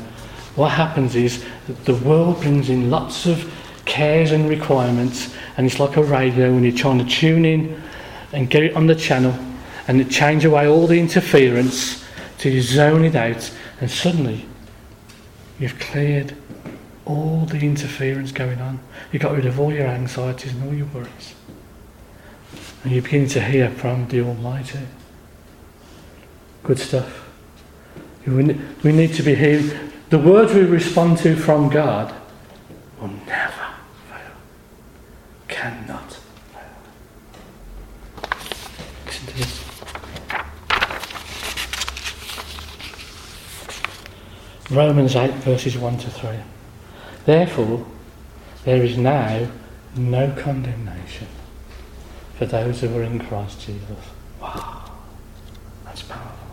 what 0.56 0.72
happens 0.72 1.14
is 1.14 1.44
the 1.84 1.94
world 1.94 2.40
brings 2.40 2.70
in 2.70 2.90
lots 2.90 3.26
of 3.26 3.52
cares 3.84 4.32
and 4.32 4.48
requirements, 4.48 5.34
and 5.56 5.66
it's 5.66 5.78
like 5.78 5.96
a 5.96 6.02
radio 6.02 6.52
when 6.52 6.64
you're 6.64 6.72
trying 6.72 6.98
to 6.98 7.04
tune 7.04 7.44
in 7.44 7.82
and 8.32 8.50
get 8.50 8.62
it 8.62 8.74
on 8.74 8.86
the 8.86 8.94
channel 8.94 9.38
and 9.86 10.10
change 10.10 10.44
away 10.44 10.66
all 10.66 10.86
the 10.86 10.98
interference 10.98 12.04
till 12.38 12.52
you 12.52 12.62
zone 12.62 13.04
it 13.04 13.14
out, 13.14 13.50
and 13.80 13.90
suddenly 13.90 14.46
you've 15.58 15.78
cleared 15.78 16.34
all 17.04 17.46
the 17.46 17.60
interference 17.60 18.32
going 18.32 18.60
on. 18.60 18.80
You 19.12 19.18
got 19.18 19.32
rid 19.32 19.46
of 19.46 19.60
all 19.60 19.72
your 19.72 19.86
anxieties 19.86 20.52
and 20.52 20.64
all 20.64 20.74
your 20.74 20.86
worries. 20.86 21.34
And 22.82 22.92
you're 22.92 23.02
beginning 23.02 23.28
to 23.28 23.42
hear 23.42 23.70
from 23.70 24.08
the 24.08 24.22
Almighty. 24.22 24.80
Good 26.64 26.78
stuff. 26.78 27.28
We 28.26 28.58
we 28.82 28.92
need 28.92 29.14
to 29.14 29.22
be 29.22 29.34
hearing. 29.36 29.92
The 30.16 30.22
words 30.22 30.54
we 30.54 30.62
respond 30.62 31.18
to 31.18 31.36
from 31.36 31.68
God 31.68 32.14
will 32.98 33.08
never 33.26 33.66
fail. 34.08 34.32
Cannot 35.46 36.10
fail. 36.54 36.62
Listen 39.04 39.26
to 39.26 39.34
this. 39.36 39.62
Romans 44.70 45.14
8, 45.14 45.32
verses 45.32 45.76
1 45.76 45.98
to 45.98 46.10
3. 46.10 46.38
Therefore, 47.26 47.84
there 48.64 48.82
is 48.82 48.96
now 48.96 49.48
no 49.98 50.30
condemnation 50.30 51.28
for 52.38 52.46
those 52.46 52.80
who 52.80 52.96
are 52.96 53.02
in 53.02 53.18
Christ 53.18 53.60
Jesus. 53.66 53.90
Wow, 54.40 54.92
that's 55.84 56.00
powerful. 56.04 56.46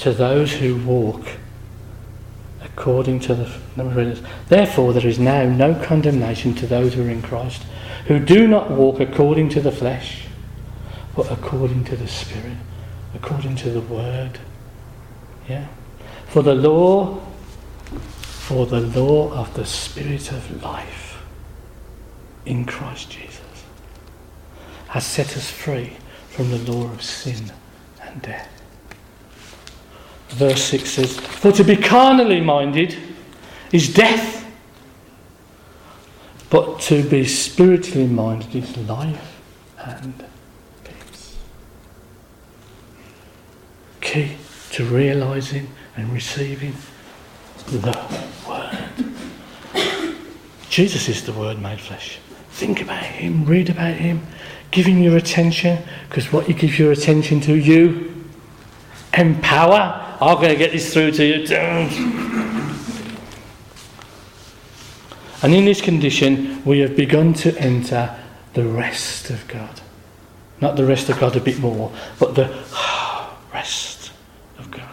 To 0.00 0.12
those 0.12 0.54
who 0.54 0.76
walk 0.76 1.26
according 2.62 3.20
to 3.20 3.34
the. 3.34 4.22
Therefore, 4.48 4.94
there 4.94 5.06
is 5.06 5.18
now 5.18 5.44
no 5.44 5.74
condemnation 5.74 6.54
to 6.54 6.66
those 6.66 6.94
who 6.94 7.06
are 7.06 7.10
in 7.10 7.20
Christ, 7.20 7.62
who 8.06 8.18
do 8.18 8.48
not 8.48 8.70
walk 8.70 9.00
according 9.00 9.50
to 9.50 9.60
the 9.60 9.70
flesh, 9.70 10.26
but 11.14 11.30
according 11.30 11.84
to 11.84 11.96
the 11.96 12.08
Spirit, 12.08 12.56
according 13.14 13.56
to 13.56 13.70
the 13.70 13.82
Word. 13.82 14.38
Yeah? 15.46 15.66
For 16.28 16.42
the 16.42 16.54
law, 16.54 17.20
for 18.22 18.64
the 18.64 18.80
law 18.80 19.32
of 19.34 19.52
the 19.52 19.66
Spirit 19.66 20.32
of 20.32 20.62
life 20.62 21.22
in 22.46 22.64
Christ 22.64 23.10
Jesus 23.10 23.40
has 24.88 25.04
set 25.04 25.36
us 25.36 25.50
free 25.50 25.98
from 26.30 26.50
the 26.50 26.72
law 26.72 26.90
of 26.90 27.02
sin 27.02 27.52
and 28.00 28.22
death. 28.22 28.59
Verse 30.30 30.62
6 30.62 30.90
says, 30.90 31.18
For 31.18 31.52
to 31.52 31.64
be 31.64 31.76
carnally 31.76 32.40
minded 32.40 32.96
is 33.72 33.92
death, 33.92 34.46
but 36.48 36.80
to 36.80 37.08
be 37.08 37.24
spiritually 37.24 38.06
minded 38.06 38.54
is 38.54 38.76
life 38.78 39.40
and 39.78 40.24
peace. 40.84 41.36
Key 44.00 44.36
to 44.72 44.84
realizing 44.84 45.68
and 45.96 46.12
receiving 46.12 46.74
the 47.66 47.98
Word. 48.48 48.78
Jesus 50.68 51.08
is 51.08 51.24
the 51.24 51.32
Word 51.32 51.60
made 51.60 51.80
flesh. 51.80 52.18
Think 52.52 52.80
about 52.82 53.02
Him, 53.02 53.44
read 53.44 53.68
about 53.68 53.94
Him, 53.94 54.26
give 54.70 54.86
Him 54.86 55.02
your 55.02 55.16
attention, 55.16 55.82
because 56.08 56.32
what 56.32 56.48
you 56.48 56.54
give 56.54 56.78
your 56.78 56.92
attention 56.92 57.40
to, 57.42 57.54
you 57.54 58.24
empower. 59.14 60.06
I'm 60.20 60.36
going 60.36 60.50
to 60.50 60.56
get 60.56 60.72
this 60.72 60.92
through 60.92 61.12
to 61.12 61.24
you. 61.24 61.46
And 65.42 65.54
in 65.54 65.64
this 65.64 65.80
condition, 65.80 66.62
we 66.66 66.80
have 66.80 66.94
begun 66.94 67.32
to 67.34 67.58
enter 67.58 68.14
the 68.52 68.64
rest 68.64 69.30
of 69.30 69.48
God. 69.48 69.80
Not 70.60 70.76
the 70.76 70.84
rest 70.84 71.08
of 71.08 71.18
God 71.18 71.36
a 71.36 71.40
bit 71.40 71.58
more, 71.58 71.90
but 72.18 72.34
the 72.34 72.48
rest 73.54 74.12
of 74.58 74.70
God. 74.70 74.84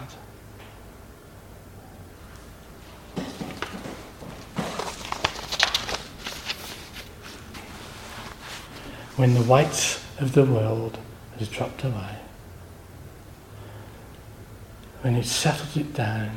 When 9.16 9.34
the 9.34 9.42
weight 9.42 10.00
of 10.20 10.32
the 10.32 10.46
world 10.46 10.96
has 11.38 11.48
dropped 11.48 11.84
away, 11.84 12.16
when 15.02 15.14
it's 15.14 15.30
settled 15.30 15.76
it 15.76 15.94
down 15.94 16.30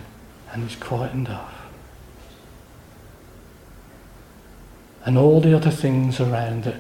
and 0.51 0.63
it's 0.63 0.75
quietened 0.75 1.29
off, 1.29 1.61
and 5.05 5.17
all 5.17 5.41
the 5.41 5.55
other 5.55 5.71
things 5.71 6.19
around 6.19 6.67
it 6.67 6.77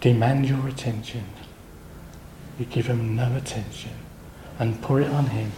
demand 0.00 0.46
your 0.46 0.68
attention, 0.68 1.24
you 2.58 2.66
give 2.66 2.88
them 2.88 3.16
no 3.16 3.34
attention 3.36 3.92
and 4.58 4.80
pour 4.82 5.00
it 5.00 5.10
on 5.10 5.26
Him, 5.26 5.50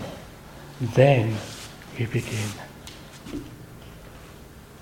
then 0.80 1.36
you 1.98 2.06
begin 2.06 2.48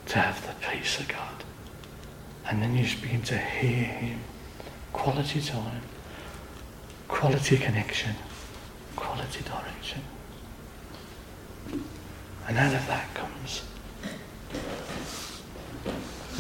to 0.07 0.19
have 0.19 0.47
the 0.47 0.67
peace 0.67 1.01
of 1.01 1.09
God. 1.09 1.45
And 2.47 2.63
then 2.63 2.77
you 2.77 2.85
begin 3.01 3.23
to 3.23 3.39
hear 3.39 3.85
Him. 3.85 4.21
Quality 4.93 5.41
time, 5.41 5.81
quality 7.09 7.57
connection, 7.57 8.15
quality 8.97 9.43
direction. 9.43 10.03
And 12.47 12.59
out 12.59 12.75
of 12.75 12.87
that 12.87 13.15
comes 13.15 13.63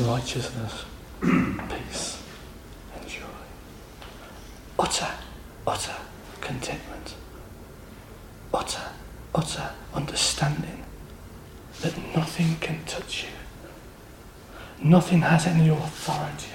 righteousness, 0.00 0.84
peace, 1.20 2.22
and 2.94 3.08
joy. 3.08 3.22
Utter, 4.78 5.10
utter 5.66 5.96
contentment. 6.40 7.14
Utter, 8.52 8.88
utter 9.34 9.70
understanding 9.94 10.84
that 11.80 11.96
nothing 12.14 12.56
can 12.60 12.84
touch 12.84 13.24
you. 13.24 14.88
Nothing 14.88 15.20
has 15.22 15.46
any 15.46 15.68
authority 15.68 16.50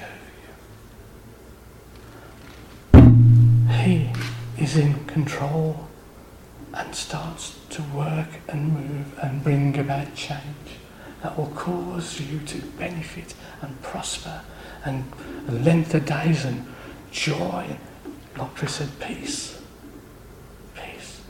control 5.24 5.76
and 6.74 6.96
starts 6.96 7.60
to 7.70 7.82
work 7.94 8.30
and 8.48 8.72
move 8.72 9.20
and 9.22 9.44
bring 9.44 9.78
about 9.78 10.16
change 10.16 10.70
that 11.22 11.38
will 11.38 11.52
cause 11.56 12.22
you 12.22 12.40
to 12.40 12.62
benefit 12.78 13.34
and 13.62 13.82
prosper 13.82 14.42
and 14.86 15.04
length 15.50 15.94
of 15.94 16.06
days 16.06 16.46
and 16.46 16.66
joy, 17.12 17.66
like 18.38 18.56
Chris 18.56 18.76
said, 18.76 18.90
peace. 19.02 19.62
Peace. 20.74 21.22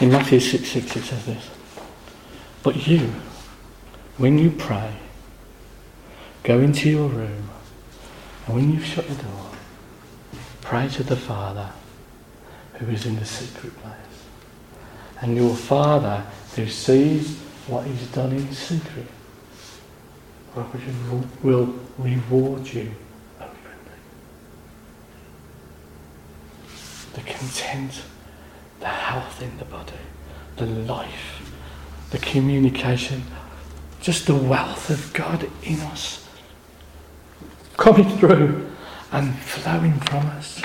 In 0.00 0.10
Matthew 0.10 0.40
6 0.40 0.66
6 0.66 0.96
it 0.96 1.02
says 1.02 1.26
this. 1.26 1.50
But 2.62 2.86
you, 2.86 3.12
when 4.16 4.38
you 4.38 4.50
pray, 4.50 4.90
go 6.46 6.60
into 6.60 6.88
your 6.88 7.08
room, 7.08 7.48
and 8.46 8.54
when 8.54 8.72
you've 8.72 8.84
shut 8.84 9.08
the 9.08 9.14
door, 9.16 9.50
pray 10.60 10.88
to 10.88 11.02
the 11.02 11.16
Father 11.16 11.70
who 12.74 12.86
is 12.86 13.04
in 13.04 13.16
the 13.16 13.24
secret 13.24 13.76
place. 13.78 13.94
And 15.20 15.36
your 15.36 15.56
Father 15.56 16.24
who 16.54 16.68
sees 16.68 17.36
what 17.66 17.84
is 17.88 18.06
done 18.12 18.30
in 18.30 18.52
secret 18.52 19.06
will 21.42 21.74
reward 21.98 22.66
you 22.68 22.92
openly. 23.40 23.98
The 27.14 27.20
content 27.22 28.02
the 28.78 28.86
health 28.86 29.42
in 29.42 29.56
the 29.58 29.64
body, 29.64 29.92
the 30.56 30.66
life, 30.66 31.50
the 32.10 32.18
communication, 32.18 33.24
just 34.00 34.26
the 34.26 34.34
wealth 34.34 34.90
of 34.90 35.12
God 35.12 35.50
in 35.62 35.80
us 35.80 36.25
coming 37.76 38.08
through 38.18 38.70
and 39.12 39.34
flowing 39.38 39.98
from 40.00 40.26
us. 40.26 40.62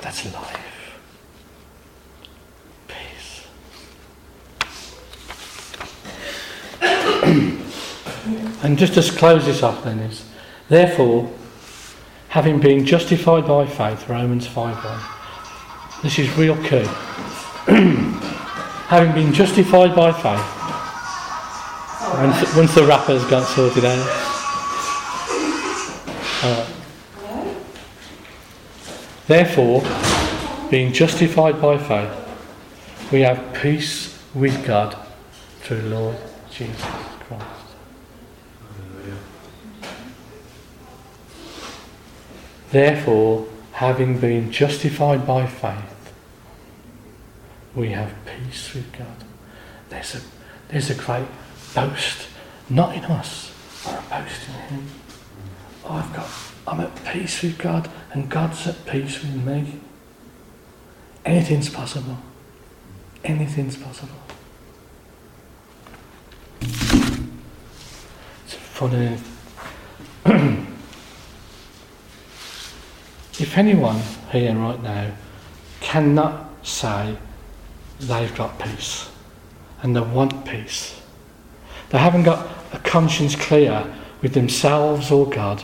That's 0.00 0.32
life. 0.34 0.98
Peace. 2.88 3.46
and 8.64 8.78
just 8.78 8.94
to 8.94 9.02
close 9.18 9.46
this 9.46 9.62
off 9.62 9.84
then 9.84 9.98
is, 10.00 10.24
therefore, 10.68 11.32
having 12.28 12.60
been 12.60 12.84
justified 12.84 13.46
by 13.46 13.66
faith, 13.66 14.08
Romans 14.08 14.46
5:1 14.46 15.14
this 16.04 16.18
is 16.18 16.30
real 16.36 16.54
key. 16.56 16.84
Having 18.88 19.12
been 19.14 19.32
justified 19.32 19.96
by 19.96 20.12
faith, 20.12 20.44
once, 22.20 22.54
once 22.54 22.74
the 22.74 22.84
wrapper's 22.84 23.24
got 23.24 23.48
sorted 23.54 23.86
out. 23.86 24.23
Therefore, 29.26 29.82
being 30.70 30.92
justified 30.92 31.60
by 31.60 31.78
faith, 31.78 33.10
we 33.10 33.22
have 33.22 33.54
peace 33.54 34.22
with 34.34 34.66
God 34.66 34.94
through 35.60 35.80
Lord 35.82 36.16
Jesus 36.50 36.82
Christ. 36.82 37.44
Therefore, 42.70 43.46
having 43.72 44.18
been 44.18 44.52
justified 44.52 45.26
by 45.26 45.46
faith, 45.46 46.12
we 47.74 47.90
have 47.90 48.12
peace 48.26 48.74
with 48.74 48.92
God. 48.92 49.24
There's 49.88 50.16
a, 50.16 50.20
there's 50.68 50.90
a 50.90 50.94
great 50.94 51.26
boast, 51.74 52.28
not 52.68 52.94
in 52.94 53.04
us, 53.04 53.52
but 53.84 53.94
a 53.94 54.02
boast 54.10 54.48
in 54.48 54.54
Him. 54.54 55.03
I've 55.88 56.12
got, 56.14 56.28
I'm 56.66 56.80
at 56.80 57.04
peace 57.04 57.42
with 57.42 57.58
God, 57.58 57.90
and 58.12 58.30
God's 58.30 58.66
at 58.66 58.86
peace 58.86 59.22
with 59.22 59.34
me. 59.44 59.80
Anything's 61.24 61.68
possible. 61.68 62.18
Anything's 63.22 63.76
possible. 63.76 64.16
It's 66.60 68.54
funny. 68.54 69.18
if 73.38 73.58
anyone 73.58 74.00
here 74.30 74.54
right 74.54 74.82
now 74.82 75.10
cannot 75.80 76.50
say 76.66 77.16
they've 78.00 78.34
got 78.34 78.58
peace 78.58 79.10
and 79.82 79.94
they 79.94 80.00
want 80.00 80.44
peace. 80.46 81.00
They 81.90 81.98
haven't 81.98 82.24
got 82.24 82.48
a 82.72 82.78
conscience 82.78 83.36
clear 83.36 83.94
with 84.22 84.32
themselves 84.32 85.10
or 85.10 85.28
God. 85.28 85.62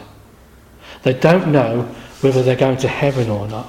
They 1.03 1.15
don't 1.15 1.51
know 1.53 1.83
whether 2.21 2.43
they're 2.43 2.57
going 2.57 2.77
to 2.79 2.89
heaven 2.89 3.31
or 3.31 3.49
not. 3.49 3.69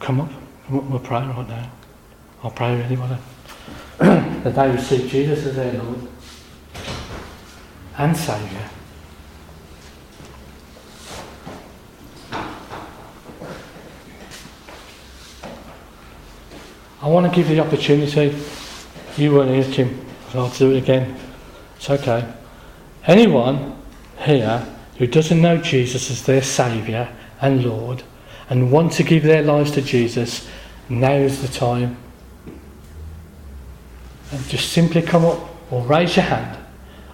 Come 0.00 0.20
up, 0.20 0.30
come 0.66 0.78
up, 0.78 0.84
we'll 0.84 1.00
pray 1.00 1.18
right 1.18 1.48
now. 1.48 1.70
I'll 2.42 2.50
pray 2.50 2.76
with 2.76 2.86
anyone. 2.86 3.18
that 3.98 4.54
they 4.54 4.70
receive 4.70 5.10
Jesus 5.10 5.46
as 5.46 5.56
their 5.56 5.72
Lord 5.72 6.08
and 7.98 8.16
Saviour. 8.16 8.62
I 17.00 17.08
want 17.08 17.30
to 17.30 17.34
give 17.34 17.48
you 17.48 17.56
the 17.56 17.62
opportunity. 17.62 18.36
You 19.16 19.34
weren't 19.34 19.50
here, 19.50 19.64
Tim, 19.72 20.06
I'll 20.34 20.50
do 20.50 20.72
it 20.72 20.78
again. 20.78 21.16
It's 21.76 21.90
okay. 21.90 22.32
Anyone 23.06 23.77
here 24.20 24.66
who 24.98 25.06
doesn't 25.06 25.40
know 25.40 25.58
Jesus 25.58 26.10
as 26.10 26.24
their 26.24 26.42
Saviour 26.42 27.08
and 27.40 27.64
Lord 27.64 28.02
and 28.50 28.72
want 28.72 28.92
to 28.92 29.02
give 29.02 29.22
their 29.22 29.42
lives 29.42 29.70
to 29.72 29.82
Jesus, 29.82 30.48
now 30.88 31.12
is 31.12 31.42
the 31.42 31.48
time. 31.48 31.96
And 34.30 34.46
just 34.48 34.72
simply 34.72 35.02
come 35.02 35.24
up 35.24 35.40
or 35.70 35.84
raise 35.84 36.16
your 36.16 36.24
hand. 36.24 36.58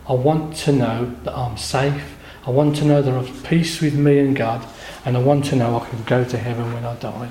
I 0.08 0.12
want 0.12 0.56
to 0.58 0.72
know 0.72 1.14
that 1.24 1.36
I'm 1.36 1.56
safe. 1.56 2.16
I 2.46 2.50
want 2.50 2.76
to 2.76 2.84
know 2.84 3.02
that 3.02 3.12
at 3.12 3.44
peace 3.44 3.80
with 3.80 3.94
me 3.94 4.18
and 4.18 4.36
God. 4.36 4.66
And 5.04 5.16
I 5.16 5.20
want 5.20 5.44
to 5.46 5.56
know 5.56 5.78
I 5.78 5.88
can 5.88 6.02
go 6.04 6.24
to 6.24 6.38
heaven 6.38 6.72
when 6.72 6.84
I 6.84 6.94
die. 6.96 7.30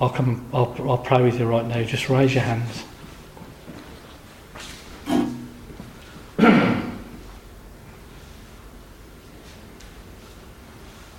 I'll 0.00 0.10
come, 0.10 0.48
I'll, 0.52 0.74
I'll 0.90 0.98
pray 0.98 1.22
with 1.22 1.38
you 1.38 1.46
right 1.46 1.64
now. 1.64 1.82
Just 1.82 2.08
raise 2.08 2.34
your 2.34 2.42
hands. 2.42 2.84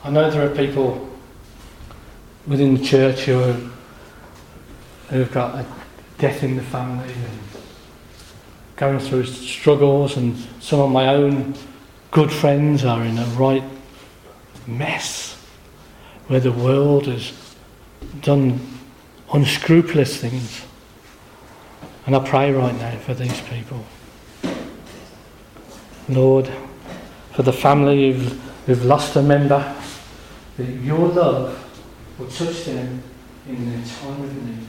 I 0.05 0.11
know 0.11 0.29
there 0.29 0.45
are 0.45 0.55
people 0.55 1.09
within 2.45 2.75
the 2.75 2.83
church 2.83 3.21
who 3.21 3.41
are, 3.41 3.57
who've 5.09 5.31
got 5.31 5.55
a 5.55 5.65
death 6.19 6.43
in 6.43 6.57
the 6.57 6.61
family 6.61 7.11
and 7.11 7.39
going 8.75 8.99
through 8.99 9.25
struggles, 9.25 10.15
and 10.15 10.37
some 10.59 10.79
of 10.79 10.91
my 10.91 11.07
own 11.07 11.55
good 12.11 12.31
friends 12.31 12.85
are 12.85 13.03
in 13.03 13.17
a 13.17 13.25
right 13.29 13.63
mess 14.67 15.43
where 16.27 16.39
the 16.39 16.51
world 16.51 17.07
has 17.07 17.33
done 18.21 18.59
unscrupulous 19.33 20.17
things. 20.17 20.61
And 22.05 22.15
I 22.15 22.19
pray 22.19 22.51
right 22.51 22.77
now 22.77 22.95
for 22.99 23.15
these 23.15 23.41
people. 23.41 23.83
Lord, 26.07 26.47
for 27.31 27.41
the 27.41 27.53
family 27.53 28.13
who've, 28.13 28.39
who've 28.67 28.85
lost 28.85 29.15
a 29.15 29.23
member, 29.23 29.75
that 30.57 30.69
your 30.81 31.07
love 31.09 31.61
will 32.17 32.27
touch 32.27 32.65
them 32.65 33.03
in 33.47 33.69
their 33.69 33.85
time 33.85 34.23
of 34.23 34.45
need. 34.45 34.67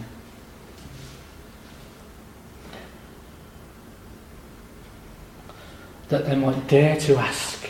That 6.08 6.26
they 6.26 6.36
might 6.36 6.66
dare 6.68 6.96
to 7.00 7.16
ask 7.16 7.68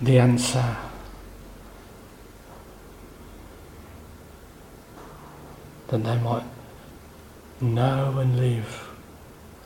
the 0.00 0.18
answer. 0.18 0.76
that 5.88 6.02
they 6.02 6.18
might 6.18 6.44
know 7.60 8.18
and 8.18 8.36
live 8.36 8.88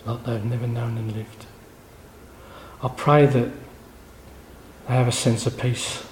like 0.05 0.25
they've 0.25 0.45
never 0.45 0.67
known 0.67 0.97
and 0.99 1.13
lived. 1.13 1.47
I 2.83 2.89
pray 2.89 3.27
that 3.27 3.51
they 4.87 4.95
have 4.95 5.09
a 5.09 5.13
sense 5.13 5.47
of 5.47 5.59
peace 5.59 6.05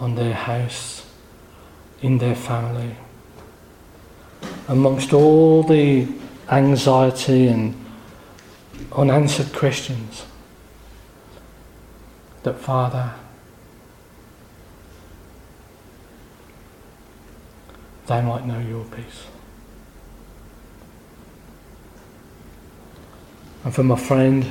on 0.00 0.14
their 0.14 0.34
house, 0.34 1.06
in 2.02 2.18
their 2.18 2.34
family, 2.34 2.96
amongst 4.68 5.12
all 5.12 5.62
the 5.62 6.06
anxiety 6.50 7.46
and 7.48 7.74
unanswered 8.92 9.52
questions. 9.52 10.24
That 12.42 12.58
Father, 12.58 13.14
they 18.06 18.20
might 18.20 18.46
know 18.46 18.60
your 18.60 18.84
peace. 18.84 19.26
And 23.64 23.74
for 23.74 23.82
my 23.82 23.96
friend, 23.96 24.44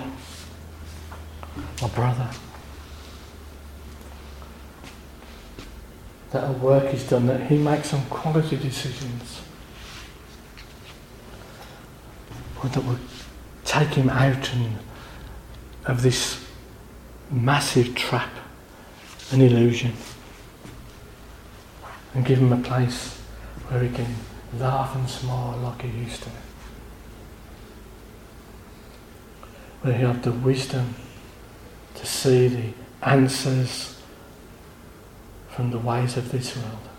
my 1.79 1.87
brother, 1.89 2.29
that 6.33 6.49
a 6.49 6.51
work 6.51 6.91
is 6.93 7.07
done, 7.07 7.27
that 7.27 7.41
he 7.41 7.57
makes 7.59 7.91
some 7.91 8.03
quality 8.07 8.57
decisions. 8.57 9.41
That 12.63 12.83
would 12.85 12.99
take 13.65 13.89
him 13.89 14.09
out 14.09 14.51
and, 14.53 14.79
of 15.85 16.01
this 16.01 16.43
massive 17.29 17.93
trap, 17.93 18.31
an 19.31 19.41
illusion, 19.41 19.93
and 22.15 22.25
give 22.25 22.39
him 22.39 22.51
a 22.51 22.57
place 22.57 23.19
where 23.67 23.83
he 23.83 23.89
can 23.89 24.15
laugh 24.57 24.95
and 24.95 25.07
smile 25.07 25.57
like 25.57 25.83
he 25.83 25.89
used 25.89 26.23
to. 26.23 26.29
Where 29.81 29.93
he'll 29.93 30.13
have 30.13 30.23
the 30.23 30.31
wisdom 30.31 30.95
to 31.95 32.05
see 32.05 32.47
the 32.47 32.69
answers 33.03 34.01
from 35.55 35.71
the 35.71 35.79
ways 35.79 36.17
of 36.17 36.31
this 36.31 36.55
world. 36.55 36.89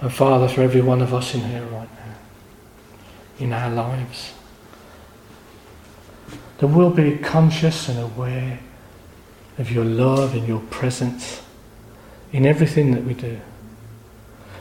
And 0.00 0.12
Father, 0.12 0.48
for 0.48 0.62
every 0.62 0.82
one 0.82 1.00
of 1.00 1.14
us 1.14 1.34
in 1.34 1.40
here 1.40 1.64
right 1.64 1.88
now, 1.88 2.14
in 3.38 3.52
our 3.52 3.70
lives, 3.70 4.32
that 6.58 6.66
we'll 6.66 6.90
be 6.90 7.16
conscious 7.18 7.88
and 7.88 7.98
aware 7.98 8.60
of 9.58 9.70
your 9.70 9.84
love 9.84 10.34
and 10.34 10.46
your 10.46 10.60
presence 10.60 11.42
in 12.32 12.46
everything 12.46 12.92
that 12.92 13.04
we 13.04 13.14
do. 13.14 13.40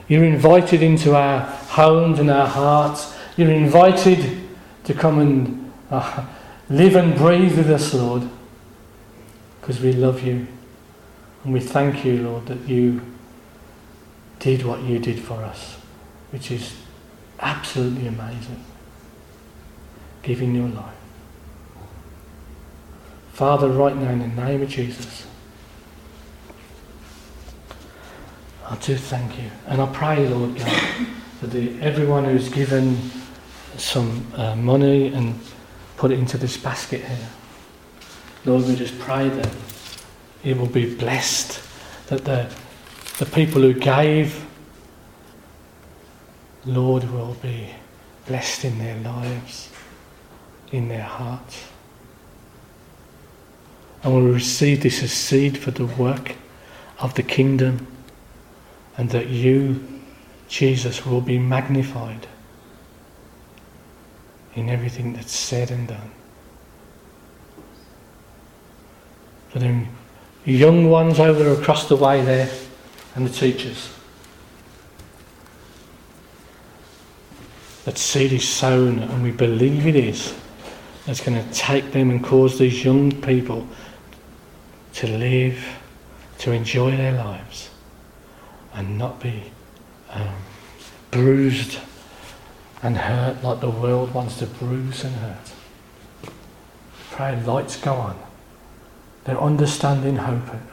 You're 0.08 0.24
invited 0.24 0.84
into 0.84 1.16
our 1.16 1.42
homes 1.42 2.20
and 2.20 2.30
our 2.30 2.48
hearts. 2.48 3.16
You're 3.38 3.52
invited 3.52 4.48
to 4.84 4.94
come 4.94 5.20
and 5.20 5.74
uh, 5.90 6.26
live 6.70 6.96
and 6.96 7.16
breathe 7.16 7.58
with 7.58 7.70
us, 7.70 7.94
Lord, 7.94 8.30
because 9.60 9.82
we 9.82 9.94
love 9.94 10.22
you. 10.22 10.48
And 11.46 11.54
we 11.54 11.60
thank 11.60 12.04
you, 12.04 12.24
Lord, 12.24 12.48
that 12.48 12.68
you 12.68 13.02
did 14.40 14.66
what 14.66 14.82
you 14.82 14.98
did 14.98 15.20
for 15.20 15.44
us, 15.44 15.76
which 16.32 16.50
is 16.50 16.76
absolutely 17.40 18.08
amazing. 18.08 18.66
Giving 20.24 20.56
your 20.56 20.68
life. 20.70 20.96
Father, 23.32 23.70
right 23.70 23.96
now, 23.96 24.10
in 24.10 24.20
the 24.20 24.28
name 24.28 24.64
of 24.64 24.70
Jesus, 24.70 25.28
I 28.68 28.76
do 28.78 28.98
thank 28.98 29.38
you. 29.38 29.52
And 29.68 29.84
I 29.84 29.86
pray, 29.94 30.28
Lord 30.28 30.58
God, 30.58 31.08
that 31.42 31.52
the, 31.52 31.80
everyone 31.80 32.26
who's 32.26 32.50
given 32.50 32.98
some 33.78 34.26
uh, 34.36 34.56
money 34.56 35.14
and 35.14 35.40
put 35.98 36.12
it 36.12 36.18
into 36.18 36.40
this 36.40 36.58
basket 36.58 37.04
here, 37.04 37.30
Lord, 38.46 38.66
we 38.66 38.76
just 38.76 38.98
pray 38.98 39.30
that 39.30 39.54
it 40.46 40.56
will 40.56 40.68
be 40.68 40.96
blessed, 40.96 41.60
that 42.08 42.24
the, 42.24 42.48
the 43.18 43.26
people 43.26 43.64
who 43.64 43.74
gave, 43.74 44.46
Lord, 46.66 47.12
will 47.12 47.36
be 47.42 47.72
blessed 48.28 48.64
in 48.64 48.78
their 48.78 48.96
lives, 49.00 49.72
in 50.72 50.88
their 50.88 51.04
hearts. 51.04 51.68
And 54.04 54.14
will 54.14 54.32
receive 54.34 54.84
this 54.84 55.02
as 55.02 55.12
seed 55.12 55.58
for 55.58 55.72
the 55.72 55.88
work 55.88 56.36
of 57.00 57.16
the 57.16 57.24
kingdom, 57.24 57.88
and 59.00 59.10
that 59.10 59.30
you, 59.30 59.84
Jesus, 60.48 61.08
will 61.08 61.22
be 61.22 61.40
magnified 61.40 62.28
in 64.54 64.70
everything 64.70 65.14
that's 65.14 65.36
said 65.36 65.72
and 65.72 65.88
done. 65.88 66.12
For 69.50 69.58
them 69.58 69.88
young 70.46 70.90
ones 70.90 71.20
over 71.20 71.60
across 71.60 71.90
the 71.90 71.96
way 71.96 72.24
there 72.24 72.50
and 73.16 73.26
the 73.26 73.34
teachers. 73.34 73.92
That 77.86 77.98
seed 77.98 78.34
is 78.34 78.48
sown, 78.48 79.00
and 79.00 79.24
we 79.24 79.32
believe 79.32 79.86
it 79.86 79.96
is, 79.96 80.36
that's 81.06 81.22
going 81.22 81.44
to 81.44 81.54
take 81.54 81.92
them 81.92 82.10
and 82.10 82.24
cause 82.24 82.58
these 82.58 82.84
young 82.84 83.12
people 83.12 83.68
to 84.94 85.08
live, 85.08 85.64
to 86.40 86.52
enjoy 86.52 86.96
their 86.96 87.14
lives, 87.14 87.70
and 88.74 88.98
not 88.98 89.20
be 89.20 89.44
um, 90.10 90.36
bruised 91.12 91.80
and 92.82 92.98
hurt 92.98 93.44
like 93.44 93.62
the 93.62 93.70
world 93.70 94.14
wants 94.14 94.38
to 94.40 94.46
bruise 94.46 95.04
and 95.04 95.16
hurt. 95.16 95.54
Pray 97.12 97.42
lights 97.44 97.78
go 97.78 97.94
on 97.94 98.25
their 99.26 99.40
understanding 99.42 100.20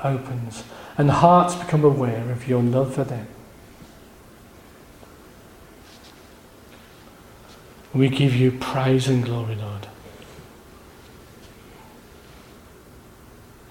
opens, 0.04 0.64
and 0.96 1.10
hearts 1.10 1.54
become 1.54 1.84
aware 1.84 2.30
of 2.30 2.46
your 2.46 2.62
love 2.62 2.94
for 2.94 3.04
them. 3.04 3.26
We 7.94 8.08
give 8.08 8.34
you 8.34 8.52
praise 8.52 9.08
and 9.08 9.24
glory, 9.24 9.54
Lord. 9.54 9.88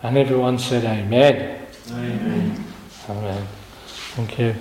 And 0.03 0.17
everyone 0.17 0.59
said, 0.59 0.83
Amen. 0.83 1.65
Amen. 1.91 2.65
Amen. 3.09 3.47
Thank 3.87 4.39
you. 4.39 4.55